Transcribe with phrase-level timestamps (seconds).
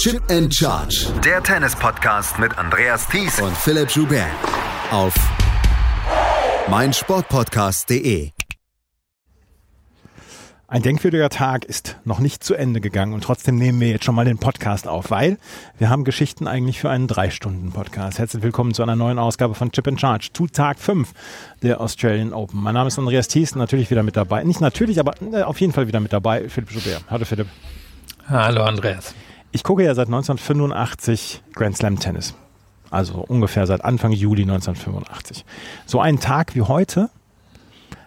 [0.00, 1.08] Chip and Charge.
[1.22, 4.30] Der Tennis-Podcast mit Andreas Thies und Philipp Joubert.
[4.90, 5.14] Auf
[6.70, 8.30] meinsportpodcast.de.
[10.68, 14.14] Ein denkwürdiger Tag ist noch nicht zu Ende gegangen und trotzdem nehmen wir jetzt schon
[14.14, 15.36] mal den Podcast auf, weil
[15.76, 18.18] wir haben Geschichten eigentlich für einen Drei-Stunden-Podcast.
[18.18, 21.12] Herzlich willkommen zu einer neuen Ausgabe von Chip and Charge zu Tag 5
[21.62, 22.58] der Australian Open.
[22.62, 24.44] Mein Name ist Andreas Thies, natürlich wieder mit dabei.
[24.44, 27.04] Nicht natürlich, aber äh, auf jeden Fall wieder mit dabei, Philipp Joubert.
[27.10, 27.48] Hallo Philipp.
[28.26, 29.14] Hallo Andreas.
[29.52, 32.34] Ich gucke ja seit 1985 Grand Slam Tennis.
[32.90, 35.44] Also ungefähr seit Anfang Juli 1985.
[35.86, 37.10] So einen Tag wie heute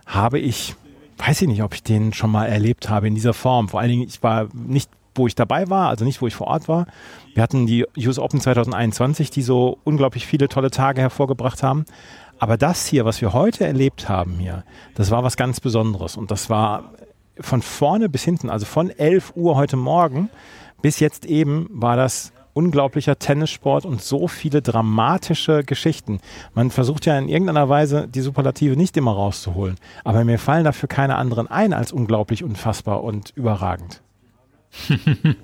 [0.05, 0.75] habe ich
[1.17, 3.69] weiß ich nicht, ob ich den schon mal erlebt habe in dieser Form.
[3.69, 6.47] Vor allen Dingen, ich war nicht, wo ich dabei war, also nicht, wo ich vor
[6.47, 6.87] Ort war.
[7.33, 11.85] Wir hatten die US Open 2021, die so unglaublich viele tolle Tage hervorgebracht haben.
[12.39, 14.63] Aber das hier, was wir heute erlebt haben hier,
[14.95, 16.17] das war was ganz Besonderes.
[16.17, 16.91] Und das war
[17.39, 20.29] von vorne bis hinten, also von 11 Uhr heute Morgen
[20.83, 26.19] bis jetzt eben war das unglaublicher Tennissport und so viele dramatische Geschichten.
[26.53, 30.89] Man versucht ja in irgendeiner Weise die Superlative nicht immer rauszuholen, aber mir fallen dafür
[30.89, 34.01] keine anderen ein als unglaublich, unfassbar und überragend.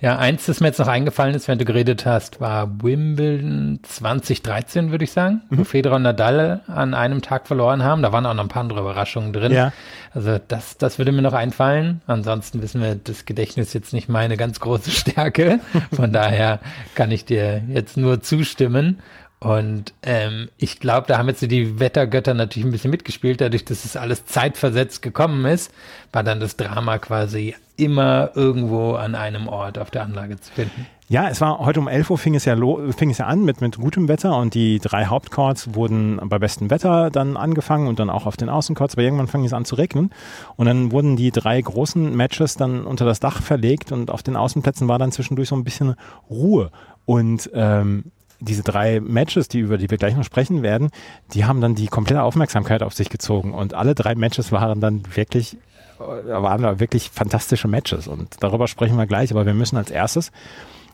[0.00, 4.92] Ja, eins, das mir jetzt noch eingefallen ist, wenn du geredet hast, war Wimbledon 2013,
[4.92, 5.58] würde ich sagen, mhm.
[5.58, 8.02] wo Federer und Nadal an einem Tag verloren haben.
[8.02, 9.52] Da waren auch noch ein paar andere Überraschungen drin.
[9.52, 9.72] Ja.
[10.14, 12.00] Also das, das würde mir noch einfallen.
[12.06, 15.58] Ansonsten wissen wir, das Gedächtnis ist jetzt nicht meine ganz große Stärke.
[15.92, 16.60] Von daher
[16.94, 19.00] kann ich dir jetzt nur zustimmen.
[19.40, 23.84] Und ähm, ich glaube, da haben jetzt die Wettergötter natürlich ein bisschen mitgespielt, dadurch, dass
[23.84, 25.72] es alles zeitversetzt gekommen ist,
[26.12, 30.86] war dann das Drama quasi immer irgendwo an einem Ort auf der Anlage zu finden.
[31.10, 32.56] Ja, es war heute um 11 Uhr fing es ja,
[32.90, 36.68] fing es ja an mit, mit gutem Wetter und die drei Hauptcourts wurden bei bestem
[36.68, 39.76] Wetter dann angefangen und dann auch auf den Außencourts, aber irgendwann fing es an zu
[39.76, 40.10] regnen
[40.56, 44.36] und dann wurden die drei großen Matches dann unter das Dach verlegt und auf den
[44.36, 45.94] Außenplätzen war dann zwischendurch so ein bisschen
[46.28, 46.70] Ruhe
[47.06, 50.90] und ähm, diese drei Matches, die über die wir gleich noch sprechen werden,
[51.34, 55.02] die haben dann die komplette Aufmerksamkeit auf sich gezogen und alle drei Matches waren dann
[55.14, 55.56] wirklich
[55.98, 59.90] äh, waren da wirklich fantastische Matches und darüber sprechen wir gleich, aber wir müssen als
[59.90, 60.30] erstes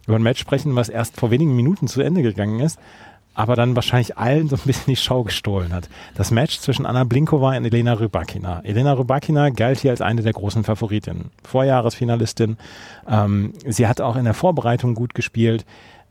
[0.07, 2.79] über ein Match sprechen, was erst vor wenigen Minuten zu Ende gegangen ist,
[3.35, 5.89] aber dann wahrscheinlich allen so ein bisschen die Show gestohlen hat.
[6.15, 8.61] Das Match zwischen Anna Blinkova und Elena Rybakina.
[8.65, 11.31] Elena Rybakina galt hier als eine der großen Favoritinnen.
[11.43, 12.57] Vorjahresfinalistin.
[13.09, 15.65] Ähm, sie hat auch in der Vorbereitung gut gespielt.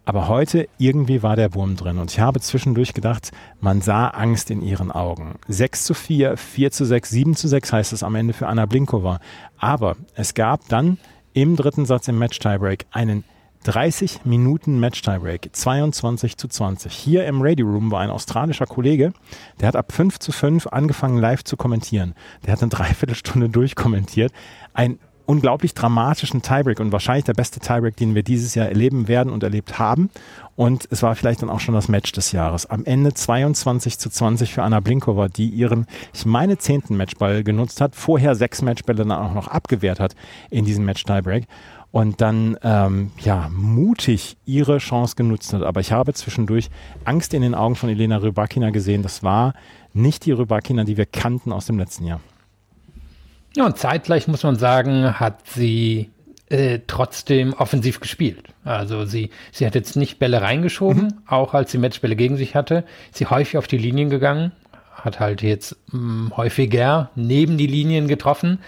[0.05, 3.31] Aber heute irgendwie war der Wurm drin und ich habe zwischendurch gedacht,
[3.61, 5.35] man sah Angst in ihren Augen.
[5.47, 8.65] 6 zu 4, 4 zu 6, 7 zu 6 heißt es am Ende für Anna
[8.65, 9.19] Blinkova.
[9.57, 10.97] Aber es gab dann
[11.33, 13.23] im dritten Satz im Match-Tiebreak einen
[13.63, 16.93] 30 Minuten Match-Tiebreak, 22 zu 20.
[16.93, 19.13] Hier im Radio Room war ein australischer Kollege,
[19.61, 22.13] der hat ab 5 zu 5 angefangen live zu kommentieren.
[22.45, 24.33] Der hat eine Dreiviertelstunde durchkommentiert.
[24.73, 29.31] Ein unglaublich dramatischen Tiebreak und wahrscheinlich der beste Tiebreak, den wir dieses Jahr erleben werden
[29.31, 30.09] und erlebt haben.
[30.55, 32.65] Und es war vielleicht dann auch schon das Match des Jahres.
[32.65, 37.81] Am Ende 22 zu 20 für Anna Blinkova, die ihren, ich meine, zehnten Matchball genutzt
[37.81, 40.15] hat, vorher sechs Matchbälle dann auch noch abgewehrt hat
[40.49, 41.47] in diesem Match-Tiebreak
[41.93, 45.61] und dann ähm, ja mutig ihre Chance genutzt hat.
[45.61, 46.69] Aber ich habe zwischendurch
[47.05, 49.03] Angst in den Augen von Elena Rybakina gesehen.
[49.03, 49.53] Das war
[49.93, 52.19] nicht die Rybakina, die wir kannten aus dem letzten Jahr.
[53.55, 56.09] Ja, und zeitgleich muss man sagen, hat sie
[56.49, 58.49] äh, trotzdem offensiv gespielt.
[58.63, 61.13] Also sie, sie hat jetzt nicht Bälle reingeschoben, mhm.
[61.27, 62.83] auch als sie Matchbälle gegen sich hatte.
[63.11, 64.51] Sie häufig auf die Linien gegangen,
[64.91, 68.59] hat halt jetzt mh, hm, häufiger neben die Linien getroffen.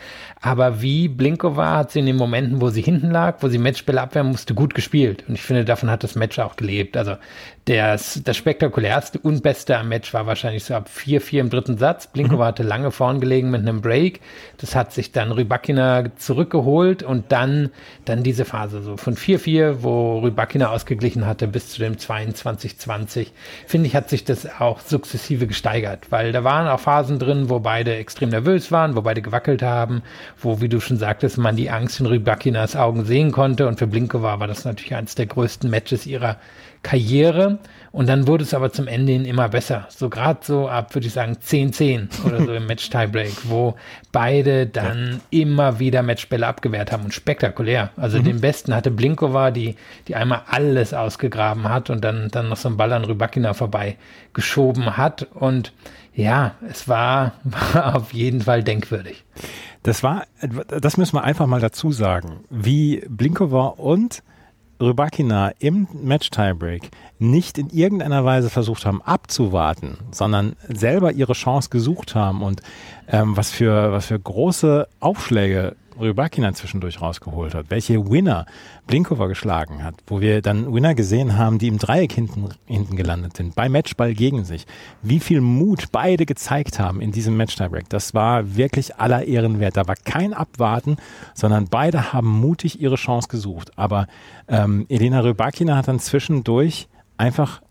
[0.42, 4.02] Aber wie Blinkova hat sie in den Momenten, wo sie hinten lag, wo sie Matchbälle
[4.02, 5.24] abwehren musste, gut gespielt.
[5.28, 6.96] Und ich finde, davon hat das Match auch gelebt.
[6.98, 7.16] Also
[7.66, 12.06] das, das spektakulärste und beste am Match war wahrscheinlich so ab 4-4 im dritten Satz.
[12.06, 12.48] Blinkova mhm.
[12.48, 14.22] hatte lange vorn gelegen mit einem Break.
[14.58, 17.72] Das hat sich dann Rybakina zurückgeholt und dann,
[18.06, 23.30] dann diese Phase so von 4-4, wo Rybakina ausgeglichen hatte, bis zu dem 22-20.
[23.66, 27.60] Finde ich, hat sich das auch sukzessive gesteigert, weil da waren auch Phasen drin, wo
[27.60, 30.04] beide extrem nervös waren, wo beide gewackelt haben,
[30.40, 33.68] wo, wie du schon sagtest, man die Angst in Rybakinas Augen sehen konnte.
[33.68, 36.38] Und für Blinkova war das natürlich eines der größten Matches ihrer
[36.86, 37.58] Karriere.
[37.92, 39.88] Und dann wurde es aber zum Ende hin immer besser.
[39.90, 43.76] So gerade so ab, würde ich sagen, 10-10 oder so im Match-Tiebreak, wo
[44.12, 45.40] beide dann ja.
[45.42, 47.90] immer wieder Matchbälle abgewehrt haben und spektakulär.
[47.98, 48.26] Also mhm.
[48.26, 49.78] den besten hatte Blinkova, die,
[50.08, 53.98] die einmal alles ausgegraben hat und dann, dann noch so einen Ball an Rybakina vorbei
[54.34, 55.28] geschoben hat.
[55.34, 55.74] Und
[56.16, 59.24] ja, es war, war auf jeden Fall denkwürdig.
[59.84, 60.26] Das war,
[60.68, 64.24] das müssen wir einfach mal dazu sagen, wie Blinkova und
[64.82, 66.90] Rybakina im Match-Tiebreak
[67.20, 72.62] nicht in irgendeiner Weise versucht haben abzuwarten, sondern selber ihre Chance gesucht haben und
[73.08, 78.46] ähm, was für was für große Aufschläge Rybakina zwischendurch rausgeholt hat, welche Winner
[78.88, 83.38] Blinkova geschlagen hat, wo wir dann Winner gesehen haben, die im Dreieck hinten, hinten gelandet
[83.38, 84.66] sind, bei Matchball gegen sich,
[85.02, 89.78] wie viel Mut beide gezeigt haben in diesem Match-Tiebreak, das war wirklich aller Ehren wert.
[89.78, 90.98] Da war kein Abwarten,
[91.34, 93.72] sondern beide haben mutig ihre Chance gesucht.
[93.76, 94.08] Aber
[94.48, 96.88] ähm, Elena Rybakina hat dann zwischendurch
[97.18, 97.62] einfach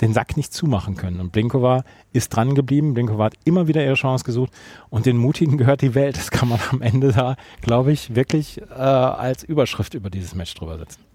[0.00, 1.20] den Sack nicht zumachen können.
[1.20, 2.94] Und Blinkova ist dran geblieben.
[2.94, 4.52] Blinkova hat immer wieder ihre Chance gesucht.
[4.88, 6.16] Und den Mutigen gehört die Welt.
[6.16, 10.54] Das kann man am Ende da, glaube ich, wirklich äh, als Überschrift über dieses Match
[10.54, 11.09] drüber setzen.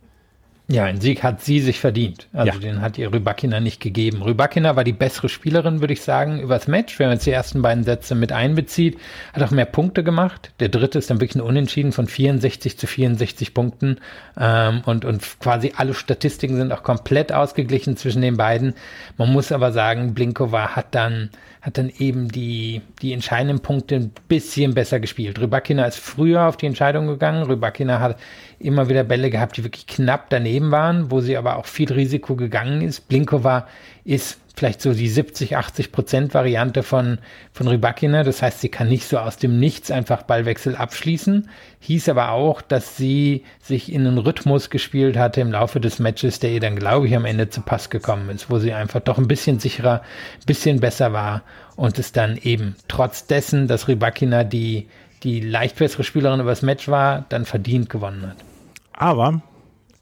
[0.68, 2.28] Ja, ein Sieg hat sie sich verdient.
[2.34, 2.58] Also ja.
[2.58, 4.24] den hat ihr Rybakina nicht gegeben.
[4.24, 6.98] Rybakina war die bessere Spielerin, würde ich sagen, übers Match.
[6.98, 8.98] Wenn man jetzt die ersten beiden Sätze mit einbezieht,
[9.34, 10.52] hat auch mehr Punkte gemacht.
[10.60, 13.98] Der dritte ist dann wirklich ein Unentschieden von 64 zu 64 Punkten.
[14.40, 18.74] Ähm, und, und quasi alle Statistiken sind auch komplett ausgeglichen zwischen den beiden.
[19.18, 21.30] Man muss aber sagen, Blinkova hat dann
[21.66, 25.42] hat dann eben die, die entscheidenden Punkte ein bisschen besser gespielt.
[25.42, 27.42] Rybakina ist früher auf die Entscheidung gegangen.
[27.42, 28.20] Rybakina hat
[28.66, 32.36] immer wieder Bälle gehabt, die wirklich knapp daneben waren, wo sie aber auch viel Risiko
[32.36, 33.08] gegangen ist.
[33.08, 33.68] Blinkova
[34.04, 37.20] ist vielleicht so die 70, 80 Prozent Variante von,
[37.52, 38.24] von Rybakina.
[38.24, 41.50] Das heißt, sie kann nicht so aus dem Nichts einfach Ballwechsel abschließen.
[41.82, 46.40] Hieß aber auch, dass sie sich in einen Rhythmus gespielt hatte im Laufe des Matches,
[46.40, 49.18] der ihr dann, glaube ich, am Ende zu Pass gekommen ist, wo sie einfach doch
[49.18, 51.44] ein bisschen sicherer, ein bisschen besser war
[51.76, 54.88] und es dann eben trotz dessen, dass Rybakina die,
[55.24, 58.55] die leicht bessere Spielerin übers Match war, dann verdient gewonnen hat.
[58.98, 59.42] Aber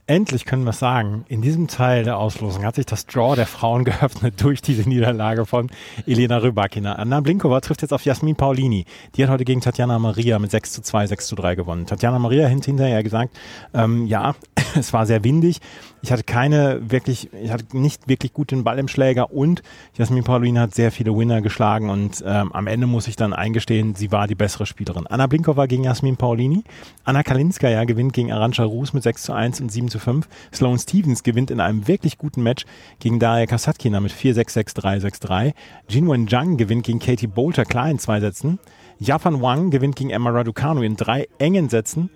[0.05, 3.83] endlich können wir sagen, in diesem Teil der Auslosung hat sich das Draw der Frauen
[3.85, 5.69] geöffnet durch diese Niederlage von
[6.05, 6.93] Elena Rybakina.
[6.93, 8.85] Anna Blinkova trifft jetzt auf Jasmin Paulini.
[9.15, 11.85] Die hat heute gegen Tatjana Maria mit 6 zu 2, 6 zu 3 gewonnen.
[11.85, 13.37] Tatjana Maria hat hinterher gesagt,
[13.73, 14.35] ähm, ja,
[14.75, 15.61] es war sehr windig.
[16.01, 19.63] Ich hatte keine wirklich, ich hatte nicht wirklich gut den Ball im Schläger und
[19.97, 23.95] Jasmin Paulini hat sehr viele Winner geschlagen und ähm, am Ende muss ich dann eingestehen,
[23.95, 25.07] sie war die bessere Spielerin.
[25.07, 26.65] Anna Blinkova gegen Jasmin Paulini.
[27.05, 30.27] Anna Kalinskaya gewinnt gegen Arantxa Rus mit 6 zu 1 und 7 zu 5.
[30.53, 32.65] Sloane Stevens gewinnt in einem wirklich guten Match
[32.99, 35.53] gegen Daria Kasatkina mit 4-6-6-3-6-3.
[35.87, 38.59] Jinwen Zhang gewinnt gegen Katie Bolter klar in zwei Sätzen.
[38.99, 42.09] Yafan Wang gewinnt gegen Emma Raducanu in drei engen Sätzen.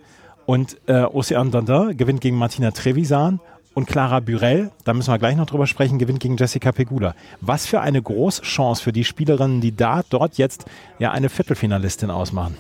[0.46, 3.40] Und äh, Ocean Dandin gewinnt gegen Martina Trevisan
[3.74, 7.14] und Clara Burel, da müssen wir gleich noch drüber sprechen, gewinnt gegen Jessica Pegula.
[7.42, 10.66] Was für eine große Chance für die Spielerinnen, die da dort jetzt
[10.98, 12.58] ja eine Viertelfinalistin ausmachen.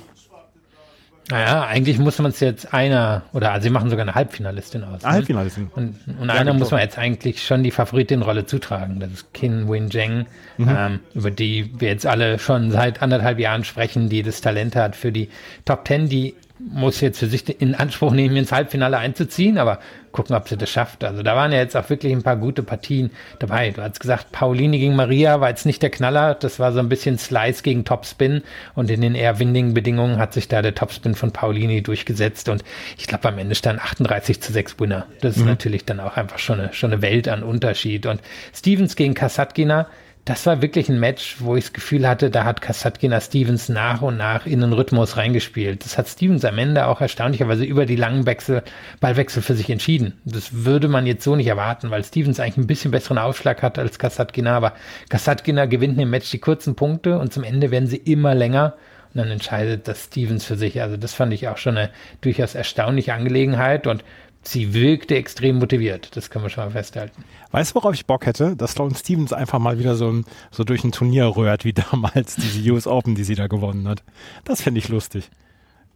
[1.29, 5.03] Naja, eigentlich muss man es jetzt einer, oder also sie machen sogar eine Halbfinalistin aus.
[5.03, 5.09] Ne?
[5.09, 5.69] Halbfinalistin.
[5.75, 8.99] Und, und einer muss man jetzt eigentlich schon die Favoritin-Rolle zutragen.
[9.01, 10.25] Das ist Kin Win Zheng,
[10.57, 10.69] mhm.
[10.69, 14.95] ähm, über die wir jetzt alle schon seit anderthalb Jahren sprechen, die das Talent hat
[14.95, 15.29] für die
[15.65, 19.79] Top Ten, die muss jetzt für sich in Anspruch nehmen, ins Halbfinale einzuziehen, aber
[20.11, 21.03] gucken, ob sie das schafft.
[21.03, 23.69] Also da waren ja jetzt auch wirklich ein paar gute Partien dabei.
[23.71, 26.89] Du hast gesagt, Pauline gegen Maria war jetzt nicht der Knaller, das war so ein
[26.89, 28.41] bisschen Slice gegen Topspin
[28.73, 32.63] und in den eher windigen Bedingungen hat sich da der Topspin von Paulini durchgesetzt und
[32.97, 35.05] ich glaube am Ende stand 38 zu 6 Winner.
[35.21, 35.49] Das ist mhm.
[35.49, 38.21] natürlich dann auch einfach schon eine, schon eine Welt an Unterschied und
[38.53, 39.87] Stevens gegen Kasatkina,
[40.27, 44.01] das war wirklich ein Match, wo ich das Gefühl hatte, da hat Kasatkina Stevens nach
[44.01, 45.85] und nach in den Rhythmus reingespielt.
[45.85, 48.61] Das hat Stevens am Ende auch erstaunlicherweise über die langen Wechsel,
[48.99, 50.19] Ballwechsel für sich entschieden.
[50.25, 53.79] Das würde man jetzt so nicht erwarten, weil Stevens eigentlich ein bisschen besseren Aufschlag hat
[53.79, 54.53] als Kasatkina.
[54.53, 54.73] Aber
[55.07, 58.73] Kasatkina gewinnt im Match die kurzen Punkte und zum Ende werden sie immer länger.
[59.13, 60.81] Und dann entscheidet das Stevens für sich.
[60.81, 61.89] Also das fand ich auch schon eine
[62.19, 63.87] durchaus erstaunliche Angelegenheit.
[63.87, 64.03] Und
[64.43, 66.15] sie wirkte extrem motiviert.
[66.15, 67.23] Das können wir schon mal festhalten.
[67.51, 68.55] Weißt du, worauf ich Bock hätte?
[68.55, 70.21] Dass Sloan Stevens einfach mal wieder so,
[70.51, 74.03] so durch ein Turnier rührt, wie damals diese US Open, die sie da gewonnen hat.
[74.45, 75.29] Das finde ich lustig.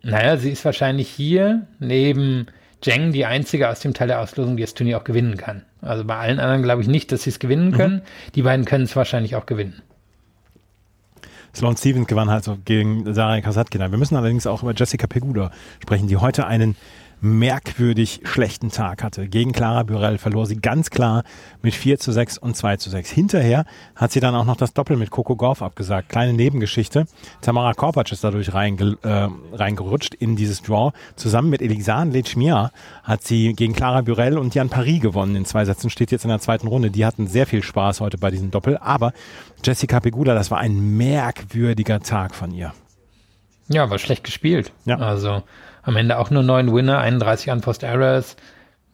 [0.04, 2.48] Naja, sie ist wahrscheinlich hier neben
[2.82, 5.64] Zheng die einzige aus dem Teil der Auslosung, die das Turnier auch gewinnen kann.
[5.82, 7.76] Also bei allen anderen glaube ich nicht, dass sie es gewinnen mhm.
[7.76, 7.96] können.
[7.96, 8.32] Mhm.
[8.36, 9.82] Die beiden können es wahrscheinlich auch gewinnen.
[11.56, 13.92] Sloan Stevens gewann halt so gegen Sarah Kasatkina.
[13.92, 15.52] Wir müssen allerdings auch über Jessica Pegula
[15.82, 16.76] sprechen, die heute einen
[17.22, 19.28] merkwürdig schlechten Tag hatte.
[19.28, 21.24] Gegen Clara Burell verlor sie ganz klar
[21.62, 23.10] mit 4 zu 6 und 2 zu 6.
[23.12, 26.10] Hinterher hat sie dann auch noch das Doppel mit Coco Golf abgesagt.
[26.10, 27.06] Kleine Nebengeschichte.
[27.42, 30.92] Tamara Korpatsch ist dadurch reinge, äh, reingerutscht in dieses Draw.
[31.16, 32.72] Zusammen mit Elisan Lechmia
[33.04, 35.36] hat sie gegen Clara Burell und Jan Paris gewonnen.
[35.36, 36.90] In zwei Sätzen steht jetzt in der zweiten Runde.
[36.90, 38.78] Die hatten sehr viel Spaß heute bei diesem Doppel.
[38.78, 39.14] Aber
[39.64, 42.74] Jessica Pegula, das war ein merkwürdiger Tag von ihr.
[43.72, 44.72] Ja, war schlecht gespielt.
[44.86, 44.98] Ja.
[44.98, 45.44] Also
[45.84, 48.36] am Ende auch nur neun Winner, 31 Unforced Errors.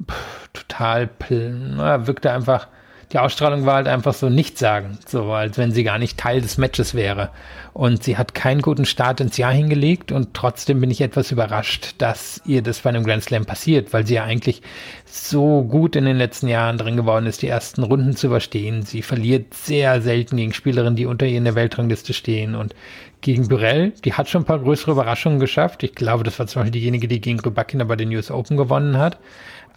[0.05, 0.13] Puh,
[0.53, 2.67] total, na, wirkte einfach,
[3.13, 6.57] die Ausstrahlung war halt einfach so nichtssagend, so als wenn sie gar nicht Teil des
[6.57, 7.29] Matches wäre.
[7.73, 11.95] Und sie hat keinen guten Start ins Jahr hingelegt und trotzdem bin ich etwas überrascht,
[11.99, 14.61] dass ihr das bei einem Grand Slam passiert, weil sie ja eigentlich
[15.05, 18.83] so gut in den letzten Jahren drin geworden ist, die ersten Runden zu überstehen.
[18.83, 22.75] Sie verliert sehr selten gegen Spielerinnen, die unter ihr in der Weltrangliste stehen und
[23.21, 25.81] gegen Burell, die hat schon ein paar größere Überraschungen geschafft.
[25.83, 28.97] Ich glaube, das war zum Beispiel diejenige, die gegen Rybakina bei den US Open gewonnen
[28.97, 29.17] hat.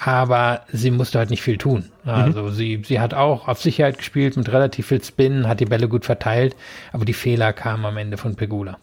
[0.02, 1.90] Aber sie musste halt nicht viel tun.
[2.06, 2.52] Also mhm.
[2.52, 6.06] sie, sie hat auch auf Sicherheit gespielt mit relativ viel Spin, hat die Bälle gut
[6.06, 6.56] verteilt,
[6.92, 8.78] aber die Fehler kamen am Ende von Pegula.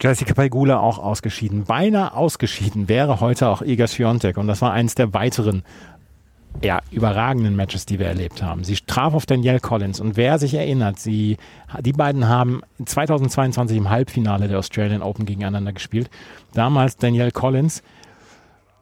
[0.00, 1.64] Jessica Pegula auch ausgeschieden.
[1.64, 5.64] Beinahe ausgeschieden wäre heute auch Iga Swiatek und das war eines der weiteren
[6.62, 8.64] ja, überragenden Matches, die wir erlebt haben.
[8.64, 11.36] Sie traf auf Danielle Collins und wer sich erinnert, sie,
[11.80, 16.10] die beiden haben 2022 im Halbfinale der Australian Open gegeneinander gespielt.
[16.54, 17.82] Damals Danielle Collins,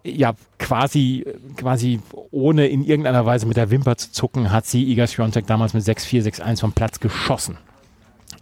[0.07, 1.25] ja, quasi,
[1.57, 5.75] quasi ohne in irgendeiner Weise mit der Wimper zu zucken, hat sie Iga Swiatek damals
[5.75, 7.59] mit 6-4, 6-1 vom Platz geschossen.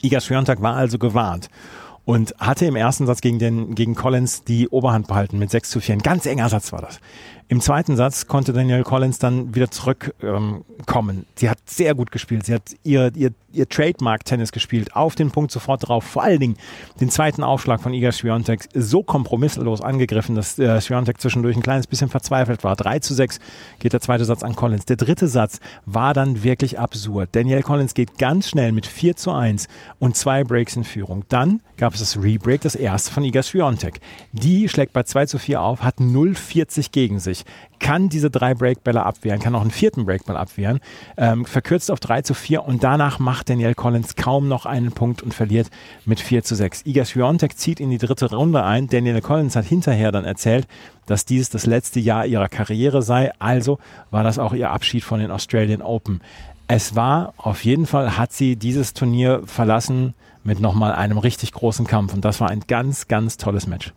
[0.02, 1.49] Iga Swiatek war also gewarnt
[2.04, 5.80] und hatte im ersten Satz gegen, den, gegen Collins die Oberhand behalten mit 6 zu
[5.80, 5.96] 4.
[5.96, 7.00] Ein ganz enger Satz war das.
[7.49, 11.16] Im zweiten Satz konnte Danielle Collins dann wieder zurückkommen.
[11.16, 12.46] Ähm, sie hat sehr gut gespielt.
[12.46, 16.04] Sie hat ihr, ihr, ihr Trademark-Tennis gespielt, auf den Punkt sofort drauf.
[16.04, 16.56] Vor allen Dingen
[17.00, 21.87] den zweiten Aufschlag von Iga Swiatek so kompromisslos angegriffen, dass äh, Swiatek zwischendurch ein kleines
[21.87, 22.76] bisschen verzweifelt war.
[22.76, 23.38] 3 zu 6
[23.78, 24.87] geht der zweite Satz an Collins.
[24.87, 27.28] Der dritte Satz war dann wirklich absurd.
[27.32, 29.68] Danielle Collins geht ganz schnell mit 4 zu 1
[29.99, 31.25] und zwei Breaks in Führung.
[31.28, 34.00] Dann gab es das Rebreak, das erste von Iga Swiatek.
[34.32, 37.44] Die schlägt bei 2 zu 4 auf, hat 0,40 gegen sich
[37.84, 40.80] kann diese drei Breakbälle abwehren, kann auch einen vierten Breakball abwehren,
[41.18, 45.22] ähm, verkürzt auf 3 zu 4 und danach macht Daniel Collins kaum noch einen Punkt
[45.22, 45.68] und verliert
[46.06, 46.86] mit 4 zu 6.
[46.86, 48.88] Iga Swiatek zieht in die dritte Runde ein.
[48.88, 50.66] Daniel Collins hat hinterher dann erzählt,
[51.04, 53.78] dass dies das letzte Jahr ihrer Karriere sei, also
[54.10, 56.22] war das auch ihr Abschied von den Australian Open.
[56.66, 61.86] Es war auf jeden Fall, hat sie dieses Turnier verlassen mit nochmal einem richtig großen
[61.86, 63.92] Kampf und das war ein ganz, ganz tolles Match.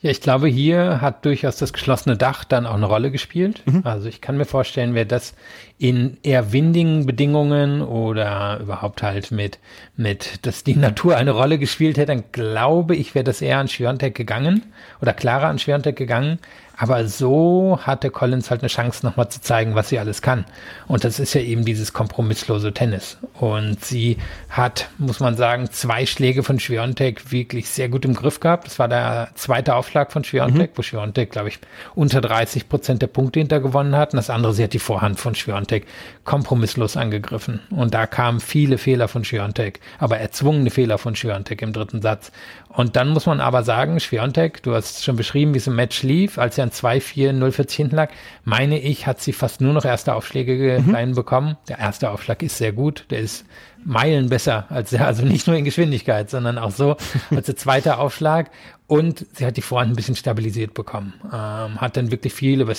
[0.00, 3.62] Ja, ich glaube, hier hat durchaus das geschlossene Dach dann auch eine Rolle gespielt.
[3.64, 3.80] Mhm.
[3.84, 5.34] Also ich kann mir vorstellen, wer das
[5.78, 9.58] in eher windigen Bedingungen oder überhaupt halt mit,
[9.96, 13.68] mit, dass die Natur eine Rolle gespielt hätte, dann glaube ich, wäre das eher an
[13.68, 14.66] Schwiontek gegangen
[15.00, 16.40] oder klarer an Schwiontek gegangen.
[16.76, 20.44] Aber so hatte Collins halt eine Chance, nochmal zu zeigen, was sie alles kann.
[20.86, 23.18] Und das ist ja eben dieses kompromisslose Tennis.
[23.34, 24.18] Und sie
[24.50, 28.66] hat, muss man sagen, zwei Schläge von Schwiontek wirklich sehr gut im Griff gehabt.
[28.66, 30.78] Das war der zweite Aufschlag von Schwiontek, mhm.
[30.78, 31.58] wo Schwiontek, glaube ich,
[31.94, 34.12] unter 30 Prozent der Punkte hintergewonnen hat.
[34.12, 35.86] Und das andere, sie hat die Vorhand von Schwiontek
[36.24, 37.60] kompromisslos angegriffen.
[37.70, 42.32] Und da kamen viele Fehler von Schwiontek, aber erzwungene Fehler von Schwiontek im dritten Satz.
[42.76, 46.02] Und dann muss man aber sagen, Schwiontek, du hast schon beschrieben, wie es im Match
[46.02, 48.10] lief, als er dann 2-4-0-40 hinten lag,
[48.44, 50.94] meine ich, hat sie fast nur noch erste Aufschläge mhm.
[50.94, 51.56] reinbekommen.
[51.70, 53.46] Der erste Aufschlag ist sehr gut, der ist
[53.82, 56.98] Meilen besser als der, also nicht nur in Geschwindigkeit, sondern auch so
[57.30, 58.50] als der zweite Aufschlag.
[58.86, 61.14] Und sie hat die Vorhand ein bisschen stabilisiert bekommen.
[61.32, 62.74] Ähm, hat dann wirklich viel über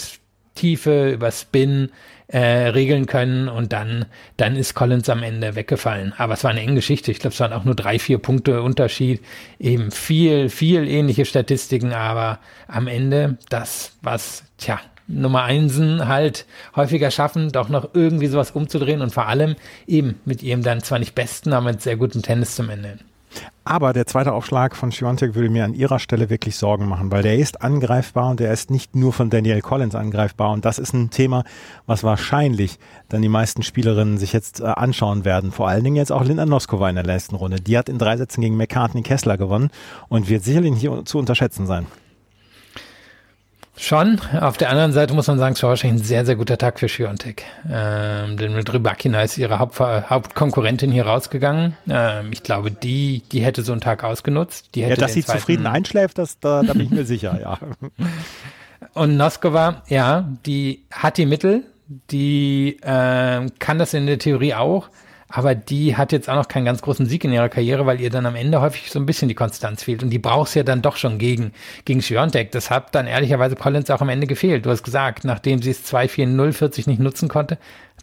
[0.54, 1.90] Tiefe, über Spin
[2.28, 4.06] äh, regeln können und dann,
[4.36, 6.14] dann ist Collins am Ende weggefallen.
[6.18, 7.12] Aber es war eine enge Geschichte.
[7.12, 9.22] Ich glaube, es waren auch nur drei, vier Punkte Unterschied.
[9.60, 17.12] Eben viel, viel ähnliche Statistiken, aber am Ende das, was, tja, Nummer Einsen halt häufiger
[17.12, 19.56] schaffen, doch noch irgendwie sowas umzudrehen und vor allem
[19.88, 23.00] eben mit ihrem dann zwar nicht besten, aber mit sehr gutem Tennis zum Ende.
[23.64, 27.22] Aber der zweite Aufschlag von Schiontek würde mir an ihrer Stelle wirklich Sorgen machen, weil
[27.22, 30.52] der ist angreifbar und der ist nicht nur von Danielle Collins angreifbar.
[30.52, 31.44] Und das ist ein Thema,
[31.86, 32.80] was wahrscheinlich
[33.10, 35.52] dann die meisten Spielerinnen sich jetzt äh, anschauen werden.
[35.52, 37.60] Vor allen Dingen jetzt auch Linda Noskova in der letzten Runde.
[37.60, 39.70] Die hat in drei Sätzen gegen McCartney Kessler gewonnen
[40.08, 41.88] und wird sicherlich nicht zu unterschätzen sein.
[43.80, 44.20] Schon.
[44.40, 46.80] Auf der anderen Seite muss man sagen, es war wahrscheinlich ein sehr, sehr guter Tag
[46.80, 47.44] für Schiontek.
[47.72, 51.78] Ähm, denn mit Rybakina ist ihre Haupt Hauptkonkurrentin hier rausgegangen.
[51.88, 54.74] Ähm, ich glaube, die, die hätte so einen Tag ausgenutzt.
[54.74, 57.60] Die hätte ja, dass sie zufrieden einschläft, das, da, da bin ich mir sicher, ja.
[58.94, 61.64] Und Noskova, ja, die hat die Mittel,
[62.12, 64.90] die äh, kann das in der Theorie auch,
[65.30, 68.10] aber die hat jetzt auch noch keinen ganz großen Sieg in ihrer Karriere, weil ihr
[68.10, 70.02] dann am Ende häufig so ein bisschen die Konstanz fehlt.
[70.02, 71.52] Und die brauchst ja dann doch schon gegen,
[71.84, 72.52] gegen Schwiontek.
[72.52, 74.66] Das hat dann ehrlicherweise Collins auch am Ende gefehlt.
[74.66, 77.58] Du hast gesagt, nachdem sie es 2-4-0-40 nicht nutzen konnte,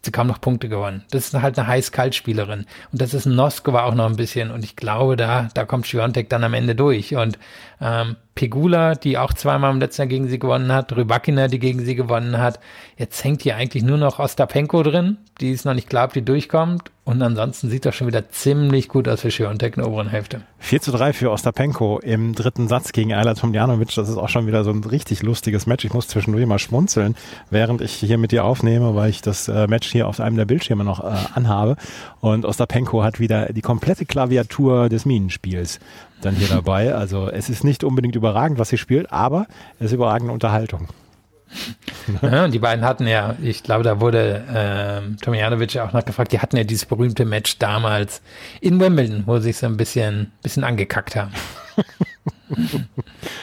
[0.05, 1.03] sie kaum noch Punkte gewonnen.
[1.11, 2.65] Das ist halt eine heiß-kalt-Spielerin.
[2.91, 4.51] Und das ist Noskova auch noch ein bisschen.
[4.51, 7.15] Und ich glaube, da, da kommt Schwiontek dann am Ende durch.
[7.15, 7.37] Und
[7.81, 11.83] ähm, Pegula, die auch zweimal im letzten Jahr gegen sie gewonnen hat, Rybakina, die gegen
[11.85, 12.59] sie gewonnen hat.
[12.97, 16.21] Jetzt hängt hier eigentlich nur noch Ostapenko drin, die ist noch nicht klar, ob die
[16.21, 16.91] durchkommt.
[17.05, 20.41] Und ansonsten sieht das schon wieder ziemlich gut aus für Schiontek in der oberen Hälfte.
[20.59, 23.93] 4 zu 3 für Ostapenko im dritten Satz gegen Ayla Tomljanovic.
[23.93, 25.85] Das ist auch schon wieder so ein richtig lustiges Match.
[25.85, 27.15] Ich muss zwischendurch mal schmunzeln,
[27.51, 30.45] während ich hier mit dir aufnehme, weil ich das äh, Match hier auf einem der
[30.45, 31.77] Bildschirme noch äh, anhabe.
[32.19, 35.79] Und Ostapenko hat wieder die komplette Klaviatur des Minenspiels
[36.21, 36.93] dann hier dabei.
[36.93, 39.47] Also es ist nicht unbedingt überragend, was sie spielt, aber
[39.79, 40.89] es ist überragende Unterhaltung.
[42.21, 46.33] Ja, und die beiden hatten ja, ich glaube, da wurde ähm, Tomjanovic ja auch nachgefragt,
[46.33, 48.21] die hatten ja dieses berühmte Match damals
[48.59, 51.31] in Wimbledon, wo sie sich so ein bisschen, bisschen angekackt haben.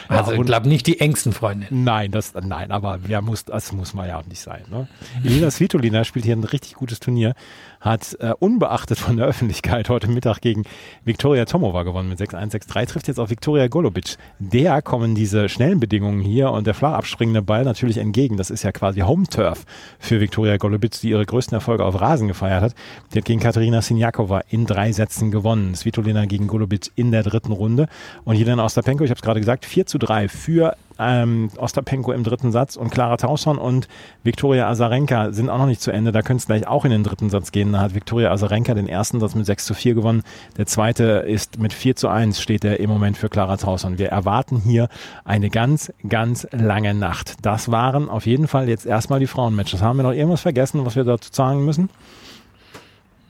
[0.07, 1.67] also Ja, ich glaube nicht die engsten Freunde.
[1.69, 4.63] Nein, das, nein, aber wer muss, das muss man ja auch nicht sein.
[4.69, 4.87] Ne?
[5.23, 7.33] Elina Svitolina spielt hier ein richtig gutes Turnier,
[7.83, 10.63] hat äh, unbeachtet von der Öffentlichkeit heute Mittag gegen
[11.03, 14.17] Viktoria Tomova gewonnen mit 6-1, 6-3, trifft jetzt auf Viktoria Golubic.
[14.39, 18.37] Der kommen diese schnellen Bedingungen hier und der flach abspringende Ball natürlich entgegen.
[18.37, 19.65] Das ist ja quasi Home-Turf
[19.99, 22.75] für Viktoria Golubic, die ihre größten Erfolge auf Rasen gefeiert hat.
[23.13, 25.75] Die hat gegen Katerina Sinjakova in drei Sätzen gewonnen.
[25.75, 27.87] Svitolina gegen Golubic in der dritten Runde.
[28.23, 32.23] Und Jelena Ostapenko, ich habe es gerade gesagt, 4 zu 3 für ähm, Ostapenko im
[32.23, 33.87] dritten Satz und Clara Tauson und
[34.23, 36.11] Viktoria Azarenka sind auch noch nicht zu Ende.
[36.11, 37.73] Da könnte es gleich auch in den dritten Satz gehen.
[37.73, 40.23] Da hat Viktoria Azarenka den ersten Satz mit 6 zu 4 gewonnen.
[40.57, 43.97] Der zweite ist mit 4 zu 1 steht er im Moment für Clara Tauson.
[43.97, 44.89] Wir erwarten hier
[45.25, 47.35] eine ganz, ganz lange Nacht.
[47.41, 49.81] Das waren auf jeden Fall jetzt erstmal die Frauenmatches.
[49.81, 51.89] Haben wir noch irgendwas vergessen, was wir dazu sagen müssen?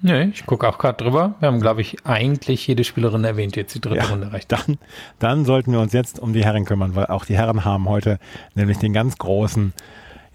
[0.05, 1.35] Nee, ich gucke auch gerade drüber.
[1.39, 4.51] Wir haben, glaube ich, eigentlich jede Spielerin erwähnt, jetzt die dritte Ja, Runde reicht.
[4.51, 4.77] Dann,
[5.19, 8.19] dann sollten wir uns jetzt um die Herren kümmern, weil auch die Herren haben heute
[8.53, 9.71] nämlich den ganz großen,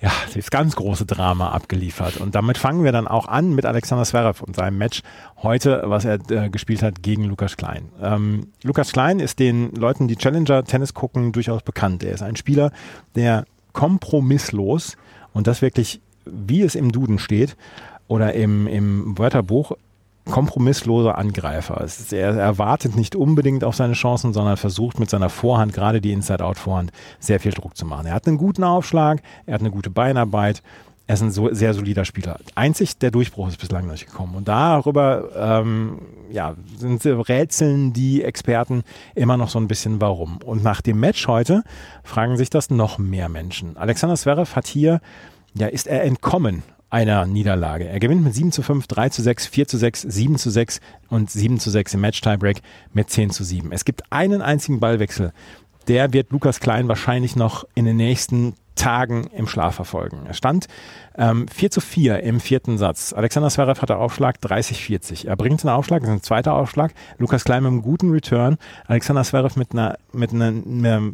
[0.01, 2.17] ja, das ganz große Drama abgeliefert.
[2.17, 5.03] Und damit fangen wir dann auch an mit Alexander Zverev und seinem Match
[5.43, 7.91] heute, was er äh, gespielt hat gegen Lukas Klein.
[8.03, 12.03] Ähm, Lukas Klein ist den Leuten, die Challenger Tennis gucken, durchaus bekannt.
[12.03, 12.73] Er ist ein Spieler,
[13.17, 13.45] der
[13.75, 14.97] kompromisslos
[15.35, 17.55] und das wirklich, wie es im Duden steht
[18.09, 19.73] oder im, im Wörterbuch,
[20.25, 21.87] kompromissloser Angreifer.
[22.11, 26.93] Er erwartet nicht unbedingt auf seine Chancen, sondern versucht mit seiner Vorhand, gerade die Inside-Out-Vorhand,
[27.19, 28.07] sehr viel Druck zu machen.
[28.07, 30.63] Er hat einen guten Aufschlag, er hat eine gute Beinarbeit,
[31.07, 32.39] er ist ein so, sehr solider Spieler.
[32.55, 34.35] Einzig der Durchbruch ist bislang noch nicht gekommen.
[34.35, 36.01] Und darüber ähm,
[36.31, 38.83] ja, sind rätseln die Experten
[39.15, 40.39] immer noch so ein bisschen warum.
[40.45, 41.63] Und nach dem Match heute
[42.05, 43.79] fragen sich das noch mehr Menschen.
[43.79, 45.01] Alexander Zverev hat hier,
[45.55, 47.87] ja, ist er entkommen einer Niederlage.
[47.87, 50.81] Er gewinnt mit 7 zu 5, 3 zu 6, 4 zu 6, 7 zu 6
[51.09, 53.73] und 7 zu 6 im Match-Tiebreak mit 10 zu 7.
[53.73, 55.33] Es gibt einen einzigen Ballwechsel.
[55.87, 60.21] Der wird Lukas Klein wahrscheinlich noch in den nächsten Tagen im Schlaf verfolgen.
[60.27, 60.67] Er stand
[61.17, 63.13] ähm, 4 zu 4 im vierten Satz.
[63.13, 65.27] Alexander Zverev hatte Aufschlag 30-40.
[65.27, 66.93] Er bringt einen Aufschlag, das ist ein zweiter Aufschlag.
[67.19, 68.57] Lukas Klein mit einem guten Return.
[68.87, 71.13] Alexander Zverev mit einer, mit einer, einer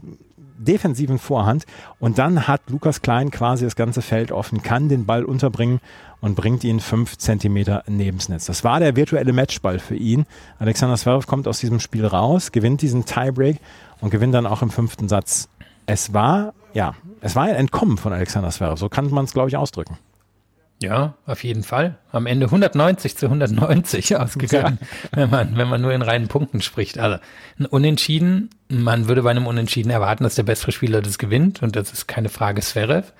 [0.64, 1.64] defensiven Vorhand
[1.98, 5.80] und dann hat Lukas Klein quasi das ganze Feld offen, kann den Ball unterbringen
[6.20, 8.46] und bringt ihn fünf Zentimeter nebens Netz.
[8.46, 10.26] Das war der virtuelle Matchball für ihn.
[10.58, 13.58] Alexander Zverev kommt aus diesem Spiel raus, gewinnt diesen Tiebreak
[14.00, 15.48] und gewinnt dann auch im fünften Satz.
[15.86, 19.48] Es war, ja, es war ein Entkommen von Alexander Zverev, so kann man es, glaube
[19.48, 19.98] ich, ausdrücken.
[20.82, 21.96] Ja, auf jeden Fall.
[22.12, 24.78] Am Ende 190 zu 190 ausgegangen,
[25.12, 26.98] wenn man, wenn man nur in reinen Punkten spricht.
[26.98, 27.18] Also
[27.58, 31.76] ein Unentschieden, man würde bei einem Unentschieden erwarten, dass der bessere Spieler das gewinnt und
[31.76, 33.12] das ist keine Frage Zverev.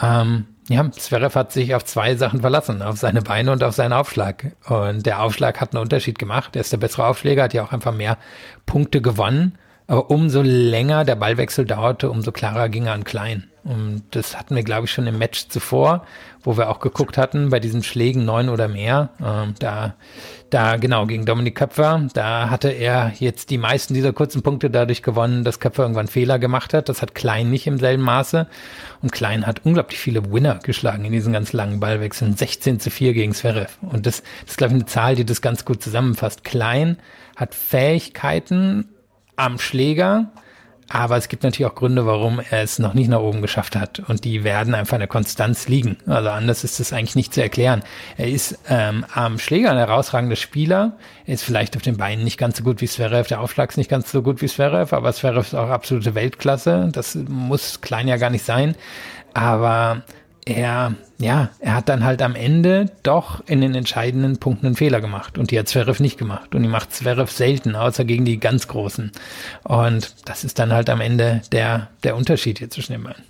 [0.00, 3.92] Ähm, ja, Zverev hat sich auf zwei Sachen verlassen, auf seine Beine und auf seinen
[3.92, 4.52] Aufschlag.
[4.66, 6.54] Und der Aufschlag hat einen Unterschied gemacht.
[6.54, 8.16] Er ist der bessere Aufschläger, hat ja auch einfach mehr
[8.64, 9.58] Punkte gewonnen.
[9.92, 13.50] Aber umso länger der Ballwechsel dauerte, umso klarer ging er an Klein.
[13.62, 16.06] Und das hatten wir, glaube ich, schon im Match zuvor,
[16.42, 19.10] wo wir auch geguckt hatten, bei diesen Schlägen neun oder mehr.
[19.22, 19.92] Ähm, da,
[20.48, 25.02] da, genau, gegen Dominik Köpfer, da hatte er jetzt die meisten dieser kurzen Punkte dadurch
[25.02, 26.88] gewonnen, dass Köpfer irgendwann Fehler gemacht hat.
[26.88, 28.46] Das hat Klein nicht im selben Maße.
[29.02, 32.34] Und Klein hat unglaublich viele Winner geschlagen in diesen ganz langen Ballwechseln.
[32.34, 33.76] 16 zu 4 gegen Zverev.
[33.82, 36.44] Und das, das ist, glaube ich, eine Zahl, die das ganz gut zusammenfasst.
[36.44, 36.96] Klein
[37.36, 38.88] hat Fähigkeiten
[39.42, 40.30] am Schläger,
[40.88, 44.00] aber es gibt natürlich auch Gründe, warum er es noch nicht nach oben geschafft hat.
[44.08, 45.96] Und die werden einfach in der Konstanz liegen.
[46.06, 47.82] Also anders ist es eigentlich nicht zu erklären.
[48.18, 50.98] Er ist ähm, am Schläger ein herausragender Spieler.
[51.24, 53.26] Er ist vielleicht auf den Beinen nicht ganz so gut wie Zverev.
[53.26, 56.90] Der Aufschlag ist nicht ganz so gut wie Zverev, aber Zverev ist auch absolute Weltklasse.
[56.92, 58.76] Das muss klein ja gar nicht sein.
[59.32, 60.02] Aber
[60.44, 65.00] er, ja, er hat dann halt am Ende doch in den entscheidenden Punkten einen Fehler
[65.00, 65.38] gemacht.
[65.38, 66.54] Und die hat Zverev nicht gemacht.
[66.54, 69.12] Und die macht Zverev selten, außer gegen die ganz Großen.
[69.64, 73.22] Und das ist dann halt am Ende der, der Unterschied hier zwischen den beiden.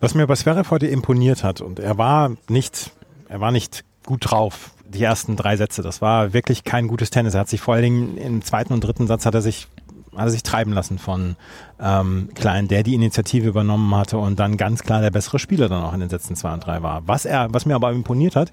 [0.00, 2.90] Was mir bei Zverev heute imponiert hat, und er war nicht,
[3.28, 5.82] er war nicht gut drauf, die ersten drei Sätze.
[5.82, 7.34] Das war wirklich kein gutes Tennis.
[7.34, 9.68] Er hat sich vor allen Dingen im zweiten und dritten Satz hat er sich
[10.16, 11.36] hat er sich treiben lassen von
[11.80, 15.82] ähm, Klein, der die Initiative übernommen hatte und dann ganz klar der bessere Spieler dann
[15.82, 17.02] auch in den Sätzen zwei und drei war.
[17.06, 18.52] Was er, was mir aber imponiert hat,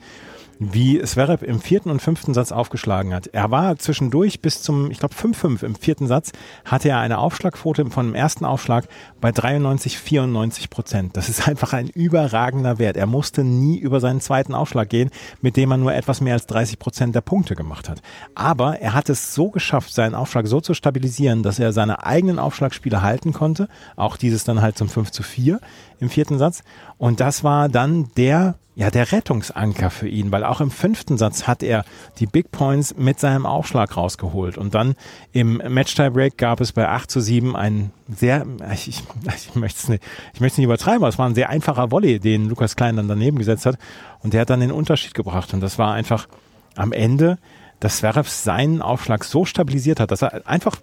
[0.59, 3.27] wie Zverev im vierten und fünften Satz aufgeschlagen hat.
[3.27, 6.31] Er war zwischendurch bis zum, ich glaube 5-5 im vierten Satz,
[6.63, 8.87] hatte er eine Aufschlagquote von dem ersten Aufschlag
[9.21, 11.17] bei 93, 94 Prozent.
[11.17, 12.97] Das ist einfach ein überragender Wert.
[12.97, 15.09] Er musste nie über seinen zweiten Aufschlag gehen,
[15.41, 18.01] mit dem er nur etwas mehr als 30 Prozent der Punkte gemacht hat.
[18.33, 22.39] Aber er hat es so geschafft, seinen Aufschlag so zu stabilisieren, dass er seine eigenen
[22.39, 23.67] Aufschlagspiele halten konnte.
[23.95, 25.59] Auch dieses dann halt zum 5 zu 4
[25.99, 26.63] im vierten Satz.
[26.97, 31.47] Und das war dann der, ja, der Rettungsanker für ihn, weil auch im fünften Satz
[31.47, 31.85] hat er
[32.19, 34.57] die Big Points mit seinem Aufschlag rausgeholt.
[34.57, 34.95] Und dann
[35.31, 39.03] im Match-Tiebreak gab es bei 8 zu 7 einen sehr, ich, ich,
[39.35, 40.03] ich möchte es nicht,
[40.41, 43.65] nicht übertreiben, aber es war ein sehr einfacher Volley, den Lukas Klein dann daneben gesetzt
[43.65, 43.77] hat.
[44.23, 45.53] Und der hat dann den Unterschied gebracht.
[45.53, 46.27] Und das war einfach
[46.75, 47.37] am Ende,
[47.79, 50.77] dass Zverev seinen Aufschlag so stabilisiert hat, dass er einfach,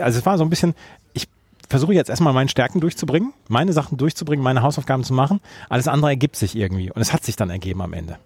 [0.00, 0.74] also es war so ein bisschen,
[1.68, 5.40] versuche jetzt erstmal meine Stärken durchzubringen, meine Sachen durchzubringen, meine Hausaufgaben zu machen.
[5.68, 6.90] Alles andere ergibt sich irgendwie.
[6.90, 8.18] Und es hat sich dann ergeben am Ende.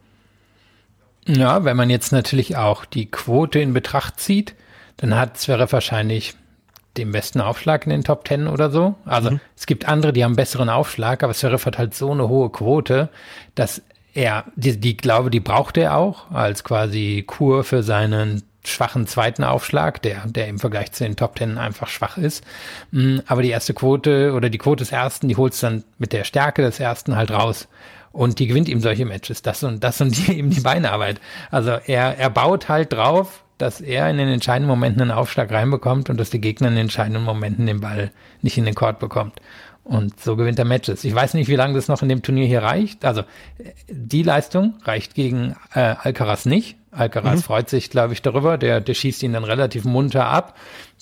[1.26, 4.55] Ja, wenn man jetzt natürlich auch die Quote in Betracht zieht,
[4.96, 6.35] dann hat Zverev wahrscheinlich
[6.96, 8.94] den besten Aufschlag in den Top Ten oder so.
[9.05, 9.40] Also mhm.
[9.57, 13.11] es gibt andere, die haben besseren Aufschlag, aber Zverev hat halt so eine hohe Quote,
[13.55, 19.07] dass er, die, die glaube, die braucht er auch als quasi Kur für seinen schwachen
[19.07, 22.44] zweiten Aufschlag, der, der im Vergleich zu den Top Ten einfach schwach ist.
[22.90, 26.25] Mm, aber die erste Quote oder die Quote des ersten, die holst dann mit der
[26.25, 27.68] Stärke des ersten halt raus.
[28.12, 29.42] Und die gewinnt ihm solche Matches.
[29.42, 31.20] Das und das und die, eben die Beinarbeit.
[31.51, 36.11] Also er, er baut halt drauf, dass er in den entscheidenden Momenten einen Aufschlag reinbekommt
[36.11, 38.11] und dass die Gegner in den entscheidenden Momenten den Ball
[38.42, 39.40] nicht in den Court bekommt.
[39.85, 41.05] Und so gewinnt er Matches.
[41.05, 43.05] Ich weiß nicht, wie lange das noch in dem Turnier hier reicht.
[43.05, 43.23] Also
[43.88, 46.77] die Leistung reicht gegen äh, Alcaraz nicht.
[46.92, 47.42] Alcaraz mhm.
[47.42, 48.59] freut sich, glaube ich, darüber.
[48.59, 50.57] Der, der schießt ihn dann relativ munter ab.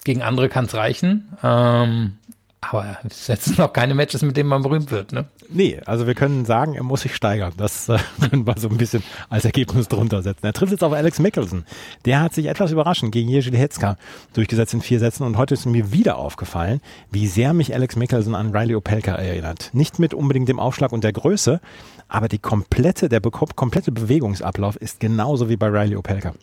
[0.04, 1.36] Gegen andere kann es reichen.
[1.42, 2.18] Ähm,
[2.60, 5.26] aber es setzen noch keine Matches, mit denen man berühmt wird, ne?
[5.50, 7.52] Nee, also wir können sagen, er muss sich steigern.
[7.56, 7.98] Das äh,
[8.30, 10.44] können wir so ein bisschen als Ergebnis drunter setzen.
[10.44, 11.64] Er trifft jetzt auf Alex Mickelson.
[12.04, 13.96] Der hat sich etwas überraschend gegen Jerzy Hetzka
[14.34, 18.34] durchgesetzt in vier Sätzen und heute ist mir wieder aufgefallen, wie sehr mich Alex Mickelson
[18.34, 19.70] an Riley Opelka erinnert.
[19.72, 21.60] Nicht mit unbedingt dem Aufschlag und der Größe,
[22.08, 26.34] aber die komplette, der komplette Bewegungsablauf ist genauso wie bei Riley Opelka.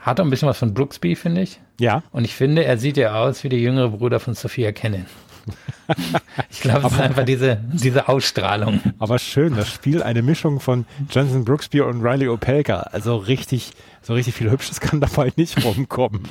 [0.00, 1.60] Hat auch ein bisschen was von Brooksby, finde ich.
[1.78, 2.02] Ja.
[2.10, 5.06] Und ich finde, er sieht ja aus wie der jüngere Bruder von Sophia Kennen.
[6.50, 8.80] ich glaube, es ist einfach diese, diese Ausstrahlung.
[8.98, 12.80] Aber schön, das Spiel eine Mischung von Jonathan Brooksby und Riley Opelka.
[12.92, 16.22] Also richtig, so richtig viel Hübsches kann dabei nicht rumkommen.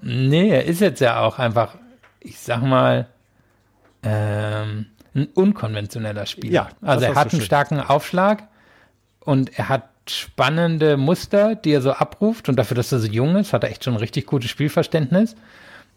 [0.00, 1.76] Nee, er ist jetzt ja auch einfach,
[2.20, 3.08] ich sag mal,
[4.02, 6.52] ähm, ein unkonventioneller Spieler.
[6.52, 8.44] Ja, also er hat so einen starken Aufschlag
[9.20, 12.48] und er hat spannende Muster, die er so abruft.
[12.48, 15.36] Und dafür, dass er so jung ist, hat er echt schon ein richtig gutes Spielverständnis.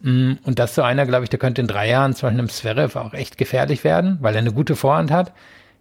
[0.02, 2.50] Mm, und das so einer, glaube ich, der könnte in drei Jahren zum Beispiel einem
[2.50, 5.34] Zverev auch echt gefährlich werden, weil er eine gute Vorhand hat.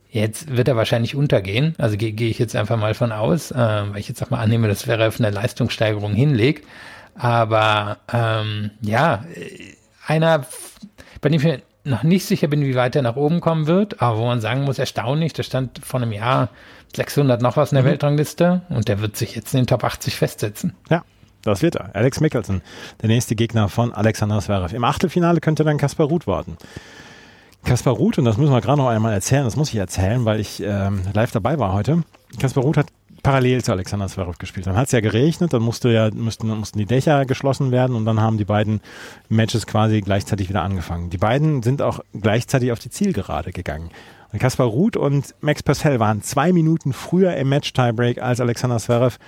[0.08, 1.74] Jetzt wird er wahrscheinlich untergehen.
[1.78, 4.40] Also gehe geh ich jetzt einfach mal von aus, äh, weil ich jetzt auch mal
[4.40, 6.66] annehme, dass Zverev eine Leistungssteigerung hinlegt.
[7.14, 9.24] Aber ähm, ja,
[10.06, 10.46] einer,
[11.20, 14.18] bei dem ich noch nicht sicher bin, wie weit er nach oben kommen wird, aber
[14.18, 16.50] wo man sagen muss, erstaunlich, der stand vor einem Jahr
[16.94, 17.88] 600 noch was in der mhm.
[17.88, 20.74] Weltrangliste und der wird sich jetzt in den Top 80 festsetzen.
[20.90, 21.02] Ja.
[21.42, 21.94] Das wird er.
[21.94, 22.60] Alex Mickelson,
[23.02, 24.74] der nächste Gegner von Alexander Zverev.
[24.74, 26.56] Im Achtelfinale könnte dann Kaspar Ruth warten.
[27.64, 30.40] Kaspar Ruth, und das müssen wir gerade noch einmal erzählen, das muss ich erzählen, weil
[30.40, 32.02] ich ähm, live dabei war heute.
[32.40, 32.88] Kaspar Ruth hat
[33.22, 34.66] parallel zu Alexander Zverev gespielt.
[34.66, 38.04] Dann hat es ja geregnet, dann musste ja, mussten, mussten die Dächer geschlossen werden und
[38.04, 38.80] dann haben die beiden
[39.28, 41.10] Matches quasi gleichzeitig wieder angefangen.
[41.10, 43.90] Die beiden sind auch gleichzeitig auf die Zielgerade gegangen.
[44.38, 49.18] Kaspar Ruth und Max Purcell waren zwei Minuten früher im Match-Tiebreak als Alexander Zverev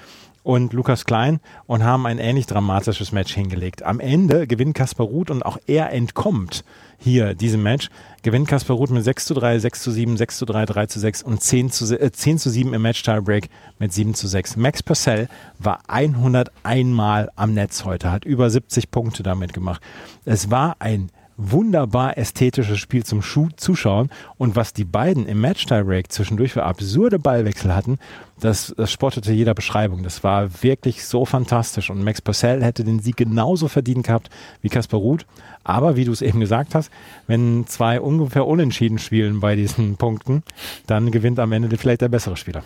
[0.49, 3.83] und Lukas Klein und haben ein ähnlich dramatisches Match hingelegt.
[3.83, 6.65] Am Ende gewinnt Kaspar Ruth und auch er entkommt
[6.97, 7.91] hier diesem Match.
[8.23, 11.01] Gewinnt Kaspar Ruth mit 6 zu 3, 6 zu 7, 6 zu 3, 3 zu
[11.01, 14.57] 6 und 10 zu, äh, 10 zu 7 im Match Tiebreak mit 7 zu 6.
[14.57, 19.83] Max Purcell war 101 Mal am Netz heute, hat über 70 Punkte damit gemacht.
[20.25, 24.11] Es war ein wunderbar ästhetisches Spiel zum Schuh Zuschauen.
[24.37, 27.99] Und was die beiden im Match Tiebreak zwischendurch für absurde Ballwechsel hatten,
[28.41, 30.03] das, das spottete jeder Beschreibung.
[30.03, 31.89] Das war wirklich so fantastisch.
[31.89, 34.29] Und Max Purcell hätte den Sieg genauso verdient gehabt
[34.61, 35.27] wie Kaspar Ruth.
[35.65, 36.91] Aber wie du es eben gesagt hast,
[37.27, 40.43] wenn zwei ungefähr unentschieden spielen bei diesen Punkten,
[40.87, 42.63] dann gewinnt am Ende vielleicht der bessere Spieler.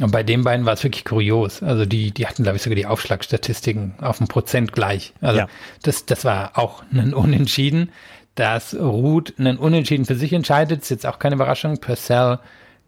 [0.00, 1.62] Und bei den beiden war es wirklich kurios.
[1.62, 5.12] Also die, die hatten, glaube ich, sogar die Aufschlagstatistiken auf ein Prozent gleich.
[5.20, 5.48] Also ja.
[5.82, 7.92] das, das war auch ein Unentschieden.
[8.34, 11.78] Dass Ruth einen Unentschieden für sich entscheidet, ist jetzt auch keine Überraschung.
[11.78, 12.38] Purcell,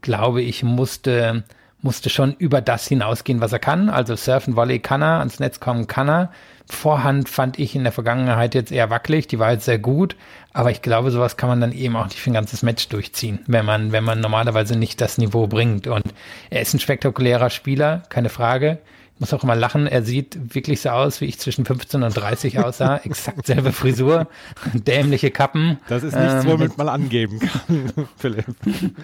[0.00, 1.44] glaube ich, musste,
[1.84, 3.90] musste schon über das hinausgehen, was er kann.
[3.90, 6.32] Also Surfen, Volley kann er, ans Netz kommen kann er.
[6.66, 10.16] Vorhand fand ich in der Vergangenheit jetzt eher wackelig, die war jetzt sehr gut,
[10.54, 13.40] aber ich glaube, sowas kann man dann eben auch nicht für ein ganzes Match durchziehen,
[13.46, 15.86] wenn man, wenn man normalerweise nicht das Niveau bringt.
[15.86, 16.04] Und
[16.48, 18.78] er ist ein spektakulärer Spieler, keine Frage.
[19.18, 22.58] Muss auch immer lachen, er sieht wirklich so aus, wie ich zwischen 15 und 30
[22.58, 22.96] aussah.
[23.04, 24.26] Exakt selbe Frisur,
[24.72, 25.78] dämliche Kappen.
[25.88, 28.46] Das ist nichts, Ähm, womit man angeben kann, Philipp.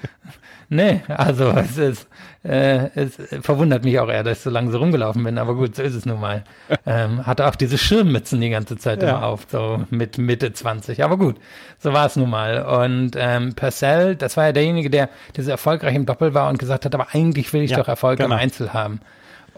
[0.72, 2.06] Nee, also es, ist,
[2.44, 5.74] äh, es verwundert mich auch eher, dass ich so lange so rumgelaufen bin, aber gut,
[5.74, 6.44] so ist es nun mal.
[6.86, 9.08] Ähm, hatte auch diese Schirmmützen die ganze Zeit Ja.
[9.10, 11.02] immer auf, so mit Mitte 20.
[11.02, 11.38] Aber gut,
[11.80, 12.62] so war es nun mal.
[12.62, 16.60] Und ähm, Purcell, das war ja derjenige, der, der so erfolgreich im Doppel war und
[16.60, 18.32] gesagt hat, aber eigentlich will ich Ja, doch Erfolg genau.
[18.36, 19.00] im Einzel haben.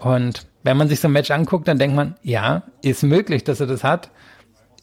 [0.03, 3.59] Und wenn man sich so ein Match anguckt, dann denkt man, ja, ist möglich, dass
[3.59, 4.09] er das hat.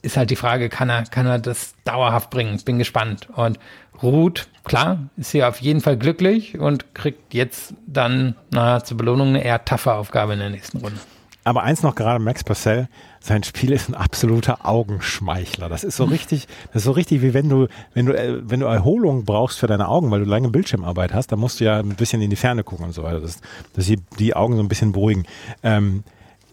[0.02, 2.58] Ist halt die Frage, kann er, kann er das dauerhaft bringen?
[2.64, 3.28] Bin gespannt.
[3.34, 3.58] Und
[4.02, 9.28] Ruth, klar, ist hier auf jeden Fall glücklich und kriegt jetzt dann, naja, zur Belohnung
[9.28, 10.98] eine eher taffe Aufgabe in der nächsten Runde.
[11.50, 12.86] Aber eins noch gerade Max Purcell,
[13.18, 15.68] sein Spiel ist ein absoluter Augenschmeichler.
[15.68, 18.60] Das ist so richtig, das ist so richtig wie wenn du, wenn du, äh, wenn
[18.60, 21.80] du Erholung brauchst für deine Augen, weil du lange Bildschirmarbeit hast, dann musst du ja
[21.80, 23.40] ein bisschen in die Ferne gucken und so weiter, dass,
[23.74, 25.24] dass die, die Augen so ein bisschen beruhigen.
[25.64, 26.04] Ähm,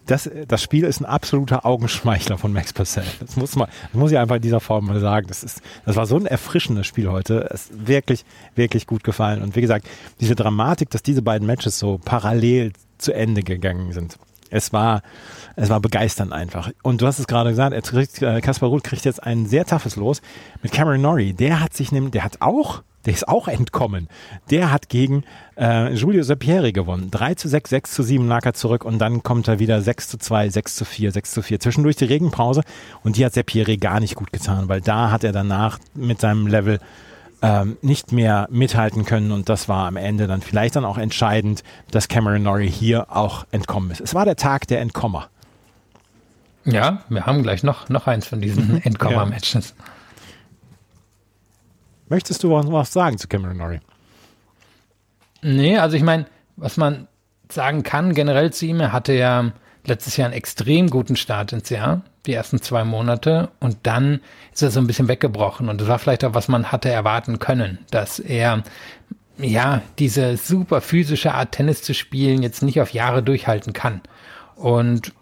[0.06, 3.06] das, das Spiel ist ein absoluter Augenschmeichler von Max Purcell.
[3.20, 5.28] Das muss man, das muss ich einfach in dieser Form mal sagen.
[5.28, 7.48] Das ist, das war so ein erfrischendes Spiel heute.
[7.52, 8.24] Es ist wirklich,
[8.56, 9.42] wirklich gut gefallen.
[9.42, 9.86] Und wie gesagt,
[10.18, 14.18] diese Dramatik, dass diese beiden Matches so parallel zu Ende gegangen sind.
[14.50, 15.02] Es war,
[15.56, 16.70] es war begeisternd einfach.
[16.82, 19.64] Und du hast es gerade gesagt, er kriegt, äh, Kaspar Ruth kriegt jetzt ein sehr
[19.64, 20.22] toughes Los
[20.62, 21.32] mit Cameron Norrie.
[21.32, 24.08] Der hat sich nämlich, der hat auch, der ist auch entkommen.
[24.50, 25.24] Der hat gegen
[25.56, 27.10] äh, Giulio Serpieri gewonnen.
[27.10, 30.08] 3 zu 6, 6 zu 7 lag er zurück und dann kommt er wieder 6
[30.08, 31.60] zu 2, 6 zu 4, 6 zu 4.
[31.60, 32.62] Zwischendurch die Regenpause
[33.02, 36.46] und die hat Serpieri gar nicht gut getan, weil da hat er danach mit seinem
[36.46, 36.80] Level
[37.42, 41.62] ähm, nicht mehr mithalten können und das war am Ende dann vielleicht dann auch entscheidend,
[41.90, 44.00] dass Cameron Norrie hier auch entkommen ist.
[44.00, 45.28] Es war der Tag der Entkommer.
[46.64, 49.74] Ja, wir haben gleich noch, noch eins von diesen Endkomma-Matches.
[52.08, 53.80] Möchtest du was was sagen zu Cameron Norrie?
[55.42, 57.06] Nee, also ich meine, was man
[57.50, 59.52] sagen kann generell zu ihm, er hatte ja
[59.88, 64.20] letztes Jahr einen extrem guten Start ins Jahr, die ersten zwei Monate, und dann
[64.52, 65.68] ist er so ein bisschen weggebrochen.
[65.68, 68.62] Und das war vielleicht auch, was man hatte erwarten können, dass er
[69.38, 74.00] ja diese super physische Art Tennis zu spielen jetzt nicht auf Jahre durchhalten kann.
[74.56, 75.12] Und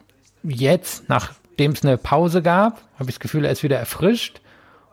[0.42, 4.40] jetzt, nachdem es eine Pause gab, habe ich das Gefühl, er ist wieder erfrischt.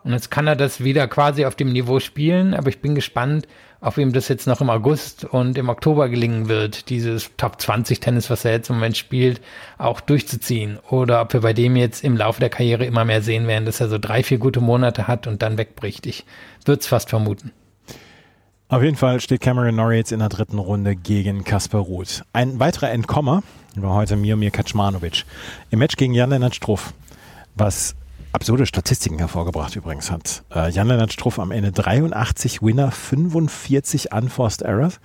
[0.02, 3.48] Und jetzt kann er das wieder quasi auf dem Niveau spielen, aber ich bin gespannt,
[3.84, 8.00] ob ihm das jetzt noch im August und im Oktober gelingen wird, dieses Top 20
[8.00, 9.42] Tennis, was er jetzt im Moment spielt,
[9.76, 10.78] auch durchzuziehen.
[10.88, 13.80] Oder ob wir bei dem jetzt im Laufe der Karriere immer mehr sehen werden, dass
[13.80, 16.06] er so drei, vier gute Monate hat und dann wegbricht.
[16.06, 16.24] Ich
[16.64, 17.52] würde es fast vermuten.
[18.68, 22.24] Auf jeden Fall steht Cameron Norrie jetzt in der dritten Runde gegen Kasper Ruth.
[22.32, 23.42] Ein weiterer Entkommer
[23.76, 25.26] war heute Miomir Kaczmanowicz.
[25.70, 26.94] Im Match gegen Jan-Lennart Struff,
[27.54, 27.94] was
[28.34, 30.42] absurde Statistiken hervorgebracht übrigens hat.
[30.52, 34.98] Äh, Jan-Lennart Struff am Ende 83 Winner, 45 Unforced Errors.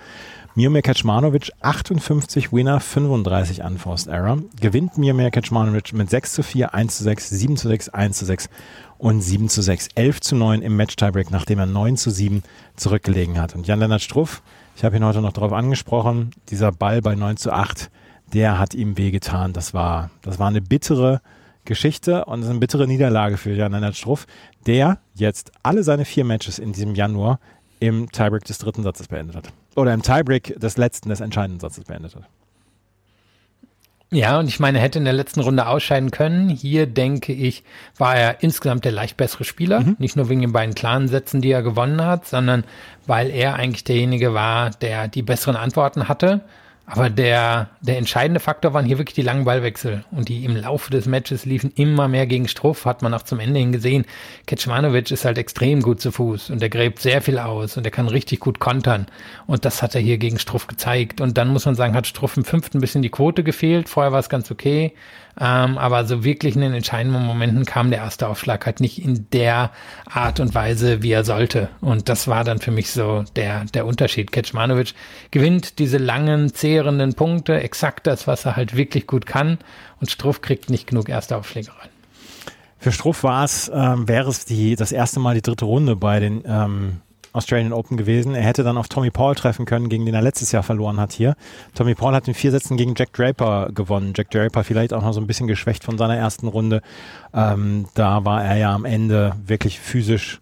[0.56, 4.40] Miomir Kaczmanowicz 58 Winner, 35 Unforced Error.
[4.60, 8.26] Gewinnt Miomir Kaczmanowicz mit 6 zu 4, 1 zu 6, 7 zu 6, 1 zu
[8.26, 8.50] 6
[8.98, 12.42] und 7 zu 6, 11 zu 9 im Match-Tiebreak, nachdem er 9 zu 7
[12.76, 13.54] zurückgelegen hat.
[13.54, 14.42] Und Jan-Lennart Struff,
[14.76, 17.92] ich habe ihn heute noch darauf angesprochen, dieser Ball bei 9 zu 8,
[18.34, 19.54] der hat ihm wehgetan.
[19.54, 21.22] Das war, das war eine bittere
[21.70, 24.26] Geschichte und eine bittere Niederlage für Jan-Lennart Struff,
[24.66, 27.40] der jetzt alle seine vier Matches in diesem Januar
[27.80, 29.54] im Tiebreak des dritten Satzes beendet hat.
[29.76, 32.24] Oder im Tiebreak des letzten, des entscheidenden Satzes beendet hat.
[34.12, 36.50] Ja, und ich meine, er hätte in der letzten Runde ausscheiden können.
[36.50, 37.64] Hier denke ich,
[38.00, 39.84] war er insgesamt der leicht bessere Spieler.
[40.00, 42.64] Nicht nur wegen den beiden klaren Sätzen, die er gewonnen hat, sondern
[43.06, 46.42] weil er eigentlich derjenige war, der die besseren Antworten hatte.
[46.92, 50.04] Aber der, der entscheidende Faktor waren hier wirklich die langen Ballwechsel.
[50.10, 53.40] Und die im Laufe des Matches liefen immer mehr gegen Struff, hat man auch zum
[53.40, 54.06] Ende hin gesehen.
[54.48, 57.92] Kecmanovic ist halt extrem gut zu Fuß und der gräbt sehr viel aus und er
[57.92, 59.06] kann richtig gut kontern.
[59.46, 61.22] Und das hat er hier gegen Struff gezeigt.
[61.22, 63.88] Und dann muss man sagen, hat Struff im fünften ein bisschen die Quote gefehlt.
[63.88, 64.94] Vorher war es ganz okay.
[65.40, 69.28] Ähm, aber so wirklich in den entscheidenden Momenten kam der erste Aufschlag halt nicht in
[69.32, 69.72] der
[70.10, 71.70] Art und Weise, wie er sollte.
[71.80, 74.34] Und das war dann für mich so der, der Unterschied.
[74.34, 74.94] Kecmanovic
[75.32, 79.60] gewinnt diese langen, zehrenden Punkte, exakt das, was er halt wirklich gut kann.
[80.02, 81.90] Und Struff kriegt nicht genug erste Aufschläge rein.
[82.78, 86.20] Für Struff war es, ähm, wäre es die, das erste Mal die dritte Runde bei
[86.20, 87.02] den ähm,
[87.40, 88.36] Australian Open gewesen.
[88.36, 91.12] Er hätte dann auf Tommy Paul treffen können, gegen den er letztes Jahr verloren hat
[91.12, 91.36] hier.
[91.74, 94.14] Tommy Paul hat in vier Sätzen gegen Jack Draper gewonnen.
[94.16, 96.82] Jack Draper vielleicht auch noch so ein bisschen geschwächt von seiner ersten Runde.
[97.34, 100.40] Ähm, da war er ja am Ende wirklich physisch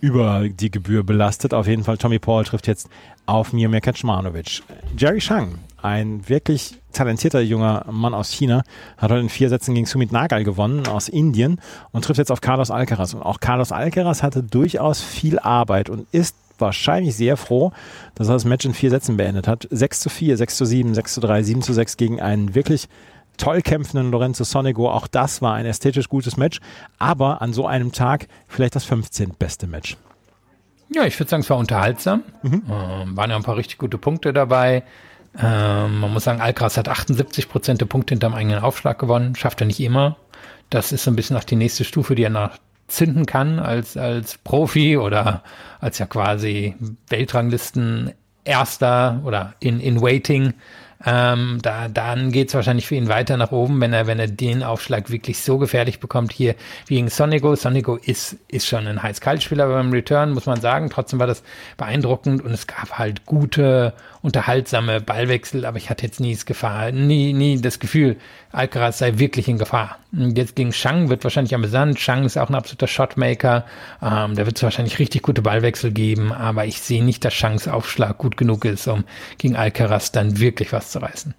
[0.00, 1.54] über die Gebühr belastet.
[1.54, 2.88] Auf jeden Fall Tommy Paul trifft jetzt
[3.26, 4.62] auf Miomir Kaczmanowicz.
[4.96, 8.62] Jerry Shang, ein wirklich talentierter junger Mann aus China,
[8.96, 11.60] hat heute in vier Sätzen gegen Sumit Nagal gewonnen aus Indien
[11.92, 13.14] und trifft jetzt auf Carlos Alcaraz.
[13.14, 17.72] Und auch Carlos Alcaraz hatte durchaus viel Arbeit und ist wahrscheinlich sehr froh,
[18.14, 19.68] dass er das Match in vier Sätzen beendet hat.
[19.70, 22.88] 6 zu 4, 6 zu 7, 6 zu 3, 7 zu 6 gegen einen wirklich
[23.38, 24.90] toll kämpfenden Lorenzo Sonego.
[24.90, 26.60] Auch das war ein ästhetisch gutes Match,
[26.98, 29.30] aber an so einem Tag vielleicht das 15.
[29.38, 29.96] beste Match.
[30.90, 32.22] Ja, ich würde sagen, es war unterhaltsam.
[32.42, 32.62] Mhm.
[32.70, 34.82] Ähm, waren ja ein paar richtig gute Punkte dabei.
[35.38, 39.34] Ähm, man muss sagen, Alcaraz hat 78 Prozent der Punkte hinterm eigenen Aufschlag gewonnen.
[39.34, 40.16] Schafft er nicht immer.
[40.70, 43.96] Das ist so ein bisschen auch die nächste Stufe, die er nach zünden kann als,
[43.96, 45.42] als Profi oder
[45.80, 46.74] als ja quasi
[47.08, 48.12] Weltranglisten
[48.44, 50.54] Erster oder in, in Waiting.
[51.06, 54.26] Ähm, da, dann geht es wahrscheinlich für ihn weiter nach oben, wenn er, wenn er
[54.26, 56.56] den Aufschlag wirklich so gefährlich bekommt hier
[56.86, 57.54] wie gegen Sonigo.
[57.54, 60.90] Sonigo ist, ist schon ein heiß-kalt-Spieler beim Return, muss man sagen.
[60.90, 61.44] Trotzdem war das
[61.76, 66.92] beeindruckend und es gab halt gute unterhaltsame Ballwechsel, aber ich hatte jetzt nie das Gefahr,
[66.92, 68.16] nie, nie das Gefühl,
[68.52, 69.98] Alcaraz sei wirklich in Gefahr.
[70.12, 72.00] Jetzt gegen Shang wird wahrscheinlich amüsant.
[72.00, 73.64] Shang ist auch ein absoluter Shotmaker.
[74.02, 77.68] Ähm, da wird es wahrscheinlich richtig gute Ballwechsel geben, aber ich sehe nicht, dass Shangs
[77.68, 79.04] Aufschlag gut genug ist, um
[79.38, 81.34] gegen Alcaraz dann wirklich was zu reißen.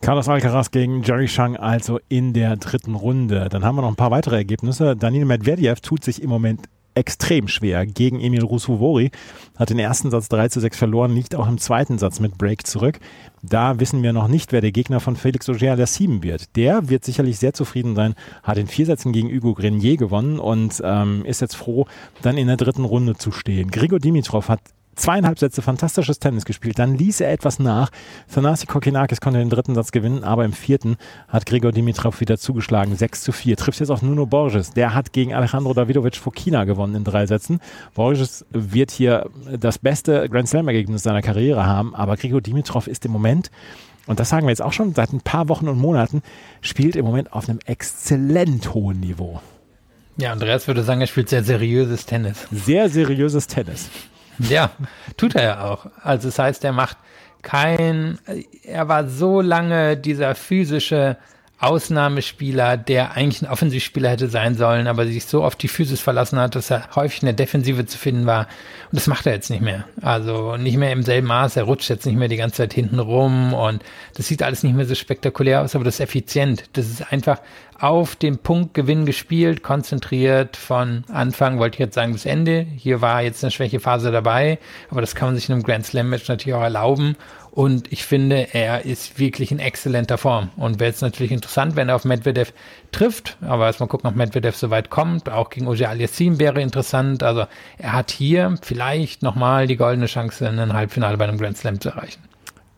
[0.00, 3.48] Carlos Alcaraz gegen Jerry Shang also in der dritten Runde.
[3.48, 4.96] Dann haben wir noch ein paar weitere Ergebnisse.
[4.96, 9.10] Daniel Medvedev tut sich im Moment extrem schwer gegen Emil Rusuvori.
[9.56, 12.66] Hat den ersten Satz 3 zu 6 verloren, liegt auch im zweiten Satz mit Break
[12.66, 12.98] zurück.
[13.42, 16.54] Da wissen wir noch nicht, wer der Gegner von Felix Auger Sieben wird.
[16.56, 20.80] Der wird sicherlich sehr zufrieden sein, hat in vier Sätzen gegen Hugo Grenier gewonnen und
[20.84, 21.86] ähm, ist jetzt froh,
[22.22, 23.70] dann in der dritten Runde zu stehen.
[23.70, 24.60] Grigor Dimitrov hat
[25.02, 26.78] zweieinhalb Sätze fantastisches Tennis gespielt.
[26.78, 27.90] Dann ließ er etwas nach.
[28.32, 32.94] Thanasi Kokinakis konnte den dritten Satz gewinnen, aber im vierten hat Gregor Dimitrov wieder zugeschlagen.
[32.94, 33.56] 6 zu 4.
[33.56, 34.70] Trifft jetzt auf Nuno Borges.
[34.70, 37.60] Der hat gegen Alejandro Davidovic Fokina gewonnen in drei Sätzen.
[37.94, 43.10] Borges wird hier das beste Grand Slam-Ergebnis seiner Karriere haben, aber Gregor Dimitrov ist im
[43.10, 43.50] Moment
[44.06, 46.22] und das sagen wir jetzt auch schon seit ein paar Wochen und Monaten,
[46.60, 49.40] spielt im Moment auf einem exzellent hohen Niveau.
[50.16, 52.46] Ja, Andreas würde sagen, er spielt sehr seriöses Tennis.
[52.50, 53.88] Sehr seriöses Tennis.
[54.38, 54.70] Ja,
[55.16, 55.86] tut er ja auch.
[56.02, 56.96] Also das heißt, er macht
[57.42, 58.18] kein,
[58.64, 61.16] er war so lange dieser physische
[61.62, 66.38] Ausnahmespieler, der eigentlich ein Offensivspieler hätte sein sollen, aber sich so oft die Physis verlassen
[66.38, 68.48] hat, dass er häufig in der Defensive zu finden war.
[68.90, 69.84] Und das macht er jetzt nicht mehr.
[70.00, 71.56] Also nicht mehr im selben Maß.
[71.56, 73.82] Er rutscht jetzt nicht mehr die ganze Zeit hinten rum und
[74.14, 76.64] das sieht alles nicht mehr so spektakulär aus, aber das ist effizient.
[76.72, 77.38] Das ist einfach
[77.82, 82.64] auf den Punktgewinn gespielt, konzentriert von Anfang, wollte ich jetzt sagen, bis Ende.
[82.76, 86.08] Hier war jetzt eine Schwächephase dabei, aber das kann man sich in einem Grand Slam
[86.08, 87.16] Match natürlich auch erlauben.
[87.52, 90.48] Und ich finde, er ist wirklich in exzellenter Form.
[90.56, 92.54] Und wäre jetzt natürlich interessant, wenn er auf Medvedev
[92.92, 93.36] trifft.
[93.42, 95.28] Aber erstmal gucken, ob Medvedev so weit kommt.
[95.28, 97.22] Auch gegen Oje Aliassim wäre interessant.
[97.22, 97.44] Also
[97.76, 101.78] er hat hier vielleicht nochmal die goldene Chance, in ein Halbfinale bei einem Grand Slam
[101.78, 102.22] zu erreichen.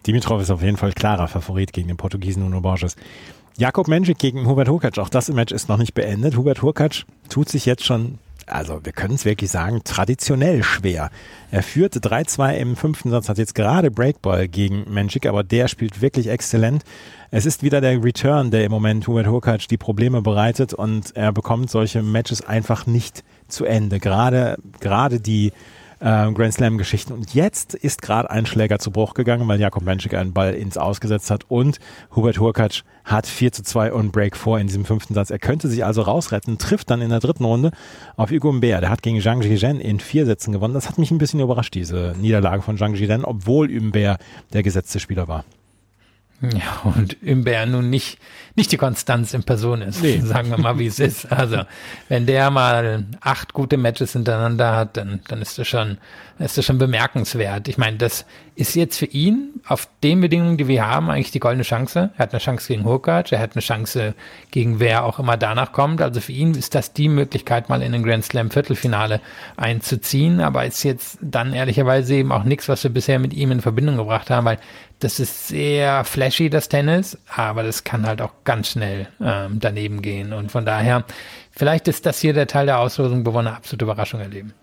[0.08, 2.96] Dimitrov ist auf jeden Fall klarer Favorit gegen den Portugiesen Nuno Borges.
[3.56, 4.98] Jakob Menschik gegen Hubert Hurkacz.
[4.98, 6.36] Auch das Match ist noch nicht beendet.
[6.36, 11.10] Hubert Hurkacz tut sich jetzt schon, also wir können es wirklich sagen, traditionell schwer.
[11.50, 16.02] Er führte 3-2 im fünften Satz, hat jetzt gerade Breakball gegen Menschik, aber der spielt
[16.02, 16.82] wirklich exzellent.
[17.30, 21.32] Es ist wieder der Return, der im Moment Hubert Hurkacz die Probleme bereitet und er
[21.32, 23.98] bekommt solche Matches einfach nicht zu Ende.
[23.98, 25.52] Gerade, gerade die
[26.04, 27.12] äh, Grand Slam-Geschichten.
[27.12, 30.76] Und jetzt ist gerade ein Schläger zu Bruch gegangen, weil Jakob Menschik einen Ball ins
[30.76, 31.78] Ausgesetzt hat und
[32.14, 35.30] Hubert Hurkacz hat 4 zu 2 und Break vor in diesem fünften Satz.
[35.30, 37.70] Er könnte sich also rausretten, trifft dann in der dritten Runde
[38.16, 38.82] auf Hugo Mbert.
[38.82, 40.74] Der hat gegen Zhang Zhizhen in vier Sätzen gewonnen.
[40.74, 44.20] Das hat mich ein bisschen überrascht, diese Niederlage von Zhang Zhizhen, obwohl Mbert
[44.52, 45.44] der gesetzte Spieler war.
[46.52, 48.18] Ja, und Imbert nun nicht,
[48.54, 50.02] nicht die Konstanz in Person ist.
[50.02, 50.20] Nee.
[50.24, 51.30] Sagen wir mal, wie es ist.
[51.30, 51.62] Also,
[52.08, 55.98] wenn der mal acht gute Matches hintereinander hat, dann, dann ist das schon,
[56.38, 57.68] ist das schon bemerkenswert.
[57.68, 58.24] Ich meine, das
[58.56, 62.10] ist jetzt für ihn auf den Bedingungen, die wir haben, eigentlich die goldene Chance.
[62.16, 64.14] Er hat eine Chance gegen Hurkacz, er hat eine Chance
[64.52, 66.00] gegen wer auch immer danach kommt.
[66.00, 69.20] Also für ihn ist das die Möglichkeit, mal in den Grand Slam Viertelfinale
[69.56, 70.40] einzuziehen.
[70.40, 73.96] Aber ist jetzt dann ehrlicherweise eben auch nichts, was wir bisher mit ihm in Verbindung
[73.96, 74.58] gebracht haben, weil
[75.04, 80.00] das ist sehr flashy, das Tennis, aber das kann halt auch ganz schnell ähm, daneben
[80.00, 80.32] gehen.
[80.32, 81.04] Und von daher,
[81.50, 84.54] vielleicht ist das hier der Teil der Auslosung, wo wir eine absolute Überraschung erleben.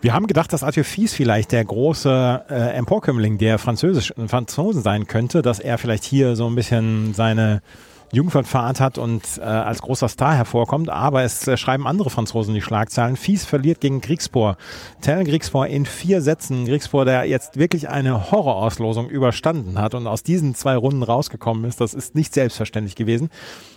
[0.00, 5.08] Wir haben gedacht, dass Arthur Fies vielleicht der große äh, Emporkömmling der Französisch, Franzosen sein
[5.08, 7.62] könnte, dass er vielleicht hier so ein bisschen seine
[8.12, 10.88] Jugendfahrt hat und äh, als großer Star hervorkommt.
[10.88, 13.16] Aber es äh, schreiben andere Franzosen die Schlagzeilen.
[13.16, 14.56] Fies verliert gegen Kriegspor.
[15.00, 16.66] Tell Kriegspor in vier Sätzen.
[16.66, 21.80] Kriegspor, der jetzt wirklich eine Horrorauslosung überstanden hat und aus diesen zwei Runden rausgekommen ist.
[21.80, 23.30] Das ist nicht selbstverständlich gewesen.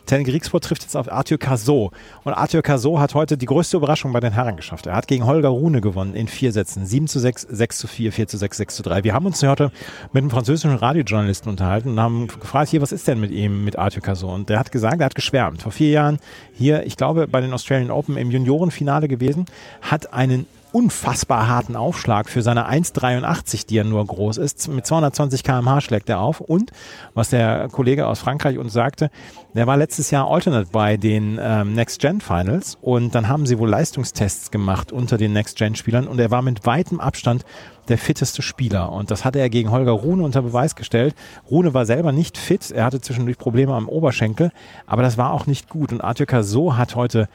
[0.06, 1.92] Tell Kriegspor trifft jetzt auf Arthur Cazot.
[2.24, 4.86] Und Arthur Cazot hat heute die größte Überraschung bei den Herren geschafft.
[4.86, 6.86] Er hat gegen Holger Rune gewonnen in vier Sätzen.
[6.86, 9.04] 7 zu 6, 6 zu 4, 4 zu 6, 6 zu 3.
[9.04, 9.72] Wir haben uns heute
[10.14, 13.78] mit einem französischen Radiojournalisten unterhalten und haben gefragt, hier, was ist denn mit ihm, mit
[13.78, 14.19] Arthur Cazot?
[14.20, 14.28] So.
[14.28, 15.62] Und der hat gesagt, er hat geschwärmt.
[15.62, 16.20] Vor vier Jahren
[16.54, 19.46] hier, ich glaube, bei den Australian Open im Juniorenfinale gewesen,
[19.82, 24.68] hat einen unfassbar harten Aufschlag für seine 1,83, die er nur groß ist.
[24.68, 26.42] Mit 220 km/h schlägt er auf.
[26.42, 26.72] Und
[27.14, 29.10] was der Kollege aus Frankreich uns sagte,
[29.56, 33.58] der war letztes Jahr Alternate bei den ähm, Next Gen Finals und dann haben sie
[33.58, 37.46] wohl Leistungstests gemacht unter den Next Gen Spielern und er war mit weitem Abstand
[37.88, 38.92] der fitteste Spieler.
[38.92, 41.16] Und das hatte er gegen Holger Rune unter Beweis gestellt.
[41.50, 42.70] Rune war selber nicht fit.
[42.70, 44.52] Er hatte zwischendurch Probleme am Oberschenkel,
[44.86, 45.92] aber das war auch nicht gut.
[45.92, 47.28] Und Arthur Cazot hat heute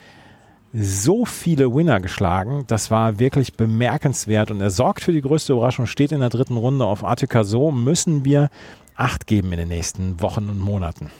[0.75, 2.65] so viele Winner geschlagen.
[2.67, 6.57] Das war wirklich bemerkenswert und er sorgt für die größte Überraschung, steht in der dritten
[6.57, 7.45] Runde auf Artika.
[7.45, 8.51] So müssen wir
[8.97, 11.11] Acht geben in den nächsten Wochen und Monaten.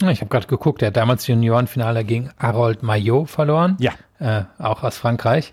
[0.00, 3.76] Ich habe gerade geguckt, er hat damals Juniorenfinale gegen Harold Maillot verloren.
[3.78, 3.92] Ja.
[4.18, 5.52] Äh, auch aus Frankreich.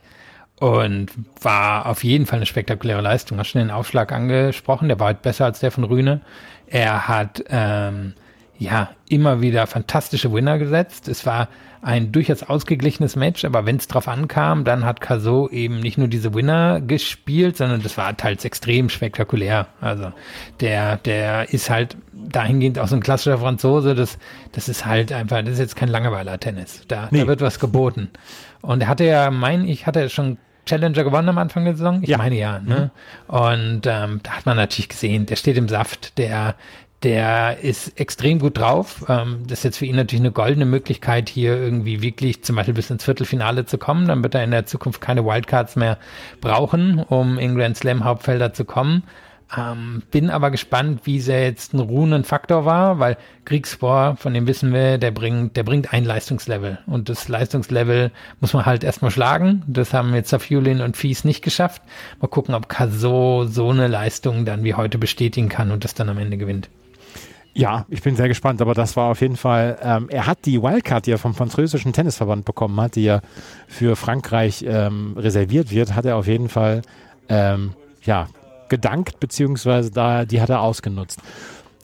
[0.59, 1.11] Und
[1.41, 3.37] war auf jeden Fall eine spektakuläre Leistung.
[3.37, 6.21] Hast schon den Aufschlag angesprochen, der war halt besser als der von Rühne.
[6.67, 8.13] Er hat ähm,
[8.57, 11.07] ja immer wieder fantastische Winner gesetzt.
[11.07, 11.49] Es war
[11.81, 16.07] ein durchaus ausgeglichenes Match, aber wenn es drauf ankam, dann hat Caso eben nicht nur
[16.07, 19.67] diese Winner gespielt, sondern das war teils extrem spektakulär.
[19.81, 20.11] Also
[20.61, 24.17] der, der ist halt dahingehend auch so ein klassischer Franzose, das,
[24.53, 26.85] das ist halt einfach, das ist jetzt kein Langeweiler-Tennis.
[26.87, 27.19] Da, nee.
[27.19, 28.09] da wird was geboten.
[28.61, 32.01] Und er hatte ja, mein ich, hatte schon Challenger gewonnen am Anfang der Saison?
[32.01, 32.17] Ich ja.
[32.17, 32.59] meine ja.
[32.59, 32.89] Ne?
[33.27, 33.35] Mhm.
[33.35, 36.55] Und ähm, da hat man natürlich gesehen, der steht im Saft, der,
[37.03, 39.05] der ist extrem gut drauf.
[39.07, 42.73] Ähm, das ist jetzt für ihn natürlich eine goldene Möglichkeit, hier irgendwie wirklich zum Beispiel
[42.73, 44.07] bis ins Viertelfinale zu kommen.
[44.07, 45.97] Dann wird er in der Zukunft keine Wildcards mehr
[46.41, 49.03] brauchen, um in Grand Slam Hauptfelder zu kommen.
[49.55, 54.73] Ähm, bin aber gespannt, wie sehr jetzt ein Runenfaktor war, weil Kriegsspor, von dem wissen
[54.73, 56.79] wir, der bringt, der bringt ein Leistungslevel.
[56.87, 59.63] Und das Leistungslevel muss man halt erstmal schlagen.
[59.67, 61.83] Das haben jetzt Safulin und Fies nicht geschafft.
[62.19, 66.09] Mal gucken, ob Kaso so eine Leistung dann wie heute bestätigen kann und das dann
[66.09, 66.69] am Ende gewinnt.
[67.57, 70.61] Ja, ich bin sehr gespannt, aber das war auf jeden Fall, ähm, er hat die
[70.61, 73.21] Wildcard, die er vom französischen Tennisverband bekommen hat, die ja
[73.67, 76.81] für Frankreich ähm, reserviert wird, hat er auf jeden Fall,
[77.29, 77.71] ähm,
[78.03, 78.27] ja,
[78.67, 81.21] gedankt, beziehungsweise da, die hat er ausgenutzt.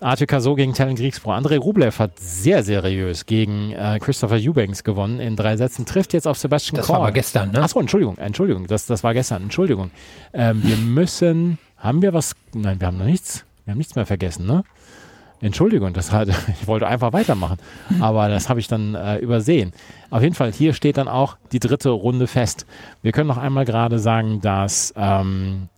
[0.01, 1.31] Arthur Cazot gegen Talon Kriegspro.
[1.31, 5.85] Andrei Rublev hat sehr seriös gegen äh, Christopher Eubanks gewonnen in drei Sätzen.
[5.85, 6.97] Trifft jetzt auf Sebastian Das Korn.
[6.97, 7.61] war aber gestern, ne?
[7.61, 9.91] Achso, Entschuldigung, Entschuldigung, das, das war gestern, Entschuldigung.
[10.33, 12.35] Ähm, wir müssen, haben wir was?
[12.53, 13.45] Nein, wir haben noch nichts.
[13.63, 14.63] Wir haben nichts mehr vergessen, ne?
[15.41, 16.29] Entschuldigung, das hat,
[16.61, 17.57] ich wollte einfach weitermachen,
[17.99, 19.73] aber das habe ich dann äh, übersehen.
[20.09, 22.65] Auf jeden Fall, hier steht dann auch die dritte Runde fest.
[23.01, 25.69] Wir können noch einmal gerade sagen, dass ähm,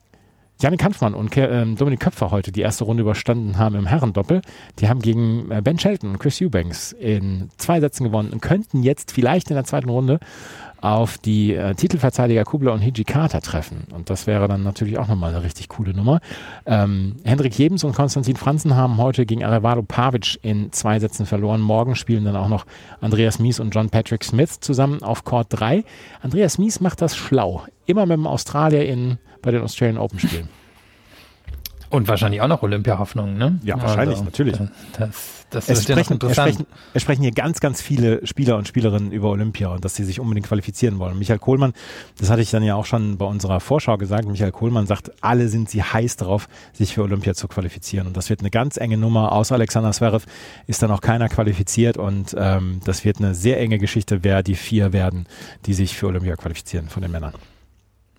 [0.61, 4.41] Janik Kampfmann und äh, Dominik Köpfer heute die erste Runde überstanden haben im Herrendoppel.
[4.79, 8.81] Die haben gegen äh, Ben Shelton und Chris Eubanks in zwei Sätzen gewonnen und könnten
[8.81, 10.19] jetzt vielleicht in der zweiten Runde
[10.83, 13.87] auf die äh, Titelverteidiger Kubler und Hijikata treffen.
[13.93, 16.19] Und das wäre dann natürlich auch nochmal eine richtig coole Nummer.
[16.65, 21.61] Ähm, Hendrik Jebens und Konstantin Franzen haben heute gegen Arevalo Pavic in zwei Sätzen verloren.
[21.61, 22.65] Morgen spielen dann auch noch
[22.99, 25.85] Andreas Mies und John Patrick Smith zusammen auf Court 3.
[26.21, 27.63] Andreas Mies macht das schlau.
[27.85, 30.49] Immer mit dem Australier in, bei den Australian Open spielen.
[31.93, 33.59] Und wahrscheinlich auch noch Olympia-Hoffnungen, ne?
[33.63, 34.57] Ja, wahrscheinlich, also, natürlich.
[34.97, 36.65] Das, das es, sprechen, ja es, sprechen,
[36.95, 40.19] es sprechen hier ganz, ganz viele Spieler und Spielerinnen über Olympia und dass sie sich
[40.19, 41.19] unbedingt qualifizieren wollen.
[41.19, 41.73] Michael Kohlmann,
[42.17, 45.49] das hatte ich dann ja auch schon bei unserer Vorschau gesagt, Michael Kohlmann sagt, alle
[45.49, 48.07] sind sie heiß darauf, sich für Olympia zu qualifizieren.
[48.07, 49.31] Und das wird eine ganz enge Nummer.
[49.31, 50.25] Außer Alexander Zverev
[50.65, 54.55] ist da noch keiner qualifiziert und ähm, das wird eine sehr enge Geschichte, wer die
[54.55, 55.27] vier werden,
[55.67, 57.33] die sich für Olympia qualifizieren von den Männern.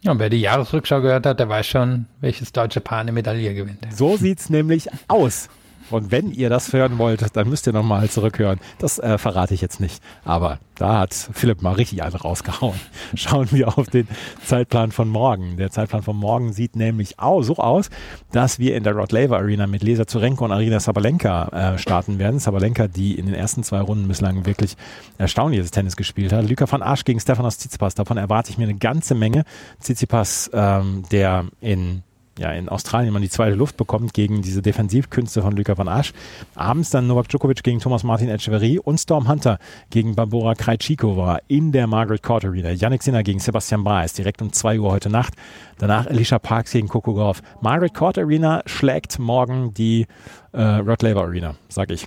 [0.04, 3.86] Ja, wer die Jahresrückschau gehört hat, der weiß schon, welches deutsche Paar eine Medaille gewinnt.
[3.90, 5.48] So sieht's nämlich aus.
[5.90, 8.58] Und wenn ihr das hören wollt, dann müsst ihr nochmal zurückhören.
[8.78, 10.02] Das äh, verrate ich jetzt nicht.
[10.24, 12.78] Aber da hat Philipp mal richtig einen rausgehauen.
[13.14, 14.08] Schauen wir auf den
[14.44, 15.56] Zeitplan von morgen.
[15.56, 17.90] Der Zeitplan von morgen sieht nämlich auch so aus,
[18.32, 22.18] dass wir in der Rod Laver Arena mit Lesa Zurenko und Arina Sabalenka äh, starten
[22.18, 22.40] werden.
[22.40, 24.76] Sabalenka, die in den ersten zwei Runden bislang wirklich
[25.18, 26.48] erstaunliches Tennis gespielt hat.
[26.48, 27.94] Luca van Asch gegen Stefanos Tsitsipas.
[27.94, 29.44] Davon erwarte ich mir eine ganze Menge.
[29.80, 32.02] Tsitsipas, ähm, der in
[32.38, 36.12] ja, in Australien man die zweite Luft bekommt gegen diese Defensivkünste von Luka van Asch.
[36.54, 39.58] Abends dann Novak Djokovic gegen Thomas Martin Echeverry und Storm Hunter
[39.90, 42.70] gegen Barbora Krejcikova in der Margaret Court Arena.
[42.70, 45.34] Yannick Sinner gegen Sebastian Baez direkt um 2 Uhr heute Nacht.
[45.78, 47.42] Danach Alicia Parks gegen Coco Gauff.
[47.60, 50.06] Margaret Court Arena schlägt morgen die
[50.52, 52.06] äh, Rod Laver Arena, sag ich.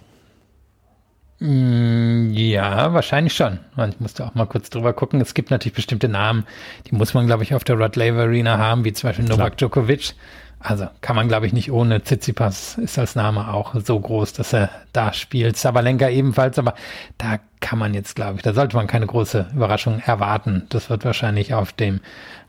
[1.40, 3.60] Mm, ja, wahrscheinlich schon.
[3.90, 5.22] Ich musste auch mal kurz drüber gucken.
[5.22, 6.46] Es gibt natürlich bestimmte Namen,
[6.88, 9.58] die muss man, glaube ich, auf der Rod Laver Arena haben, wie zum Beispiel Novak
[9.58, 10.16] Djokovic.
[10.60, 12.02] Also kann man, glaube ich, nicht ohne.
[12.02, 15.56] Tsitsipas ist als Name auch so groß, dass er da spielt.
[15.58, 16.74] Sabalenka ebenfalls, aber
[17.20, 20.66] da kann man jetzt, glaube ich, da sollte man keine große Überraschung erwarten.
[20.70, 22.02] Das wird wahrscheinlich auf dem,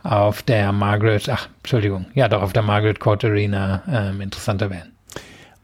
[0.03, 4.97] auf der Margaret, ach, Entschuldigung, ja doch, auf der Margaret Court Arena ähm, interessanter werden.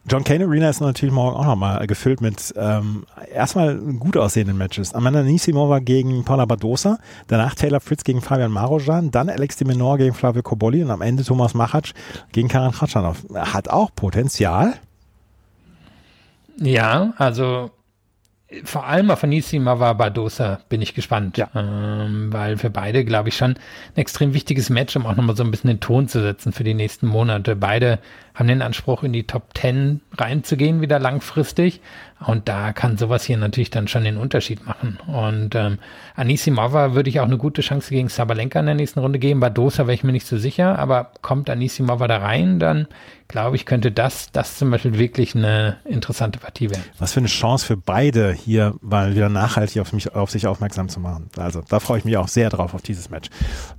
[0.07, 4.95] John Kane Arena ist natürlich morgen auch nochmal gefüllt mit ähm, erstmal gut aussehenden Matches.
[4.95, 9.97] Amanda Nisimova gegen Paula Badosa, danach Taylor Fritz gegen Fabian Marojan, dann Alex de Menor
[9.97, 11.95] gegen Flavio Koboli und am Ende Thomas Machac
[12.33, 13.25] gegen Karan Khachanov.
[13.35, 14.75] Hat auch Potenzial.
[16.59, 17.71] Ja, also
[18.65, 21.39] vor allem auf Anisimova Badosa bin ich gespannt.
[21.39, 21.49] Ja.
[21.55, 25.43] Ähm, weil für beide, glaube ich, schon ein extrem wichtiges Match, um auch nochmal so
[25.43, 27.57] ein bisschen den Ton zu setzen für die nächsten Monate.
[27.57, 27.99] Beide
[28.35, 31.81] haben den Anspruch, in die Top 10 reinzugehen, wieder langfristig.
[32.27, 34.99] Und da kann sowas hier natürlich dann schon den Unterschied machen.
[35.07, 35.79] Und ähm,
[36.15, 39.41] Anisimova würde ich auch eine gute Chance gegen Sabalenka in der nächsten Runde geben.
[39.41, 42.87] Badosa wäre ich mir nicht so sicher, aber kommt Anisimova da rein, dann
[43.29, 46.85] glaube ich, könnte das, das zum Beispiel wirklich eine interessante Partie werden.
[46.99, 50.89] Was für eine Chance für beide hier mal wieder nachhaltig auf, mich, auf sich aufmerksam
[50.89, 51.31] zu machen.
[51.37, 53.31] Also da freue ich mich auch sehr drauf auf dieses Match.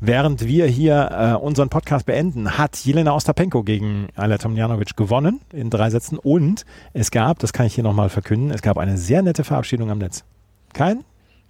[0.02, 5.70] Während wir hier äh, unseren Podcast beenden, hat Jelena Ostapenko gegen Aleta Tomljanovic gewonnen in
[5.70, 9.22] drei Sätzen und es gab, das kann ich hier nochmal verkünden, es gab eine sehr
[9.22, 10.24] nette Verabschiedung am Netz.
[10.74, 11.04] Kein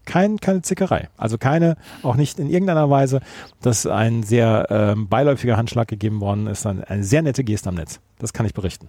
[0.05, 1.09] kein, keine Zickerei.
[1.17, 3.21] Also keine, auch nicht in irgendeiner Weise,
[3.61, 6.65] dass ein sehr ähm, beiläufiger Handschlag gegeben worden ist.
[6.65, 7.99] Eine, eine sehr nette Geste am Netz.
[8.19, 8.87] Das kann ich berichten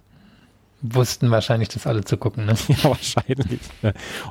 [0.81, 2.45] wussten wahrscheinlich das alle zu gucken.
[2.45, 2.55] Ne?
[2.67, 3.59] Ja, wahrscheinlich.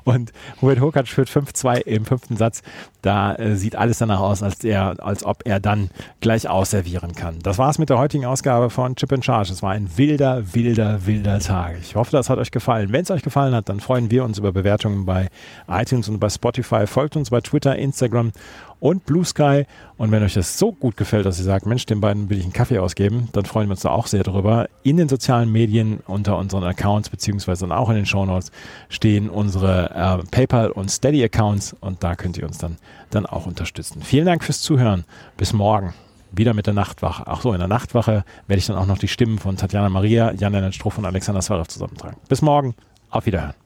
[0.04, 2.62] Und Hubert Hurkacz führt 5-2 im fünften Satz.
[3.02, 5.90] Da äh, sieht alles danach aus, als, er, als ob er dann
[6.20, 7.38] gleich ausservieren kann.
[7.40, 9.52] Das war's mit der heutigen Ausgabe von Chip in Charge.
[9.52, 11.76] Es war ein wilder, wilder, wilder Tag.
[11.80, 12.92] Ich hoffe, das hat euch gefallen.
[12.92, 15.28] Wenn es euch gefallen hat, dann freuen wir uns über Bewertungen bei
[15.68, 16.86] iTunes und bei Spotify.
[16.86, 18.32] Folgt uns bei Twitter, Instagram
[18.80, 19.64] und Blue Sky.
[19.96, 22.44] Und wenn euch das so gut gefällt, dass ihr sagt, Mensch, den beiden will ich
[22.44, 24.68] einen Kaffee ausgeben, dann freuen wir uns da auch sehr drüber.
[24.82, 28.50] In den sozialen Medien unter unseren Accounts beziehungsweise auch in den Show Notes
[28.88, 32.76] stehen unsere äh, PayPal und Steady Accounts und da könnt ihr uns dann,
[33.10, 34.02] dann auch unterstützen.
[34.02, 35.04] Vielen Dank fürs Zuhören.
[35.36, 35.94] Bis morgen.
[36.32, 37.24] Wieder mit der Nachtwache.
[37.26, 40.32] Ach so, in der Nachtwache werde ich dann auch noch die Stimmen von Tatjana Maria,
[40.32, 42.18] Jan-Lennart Struff und Alexander Zverev zusammentragen.
[42.28, 42.74] Bis morgen.
[43.10, 43.65] Auf Wiederhören.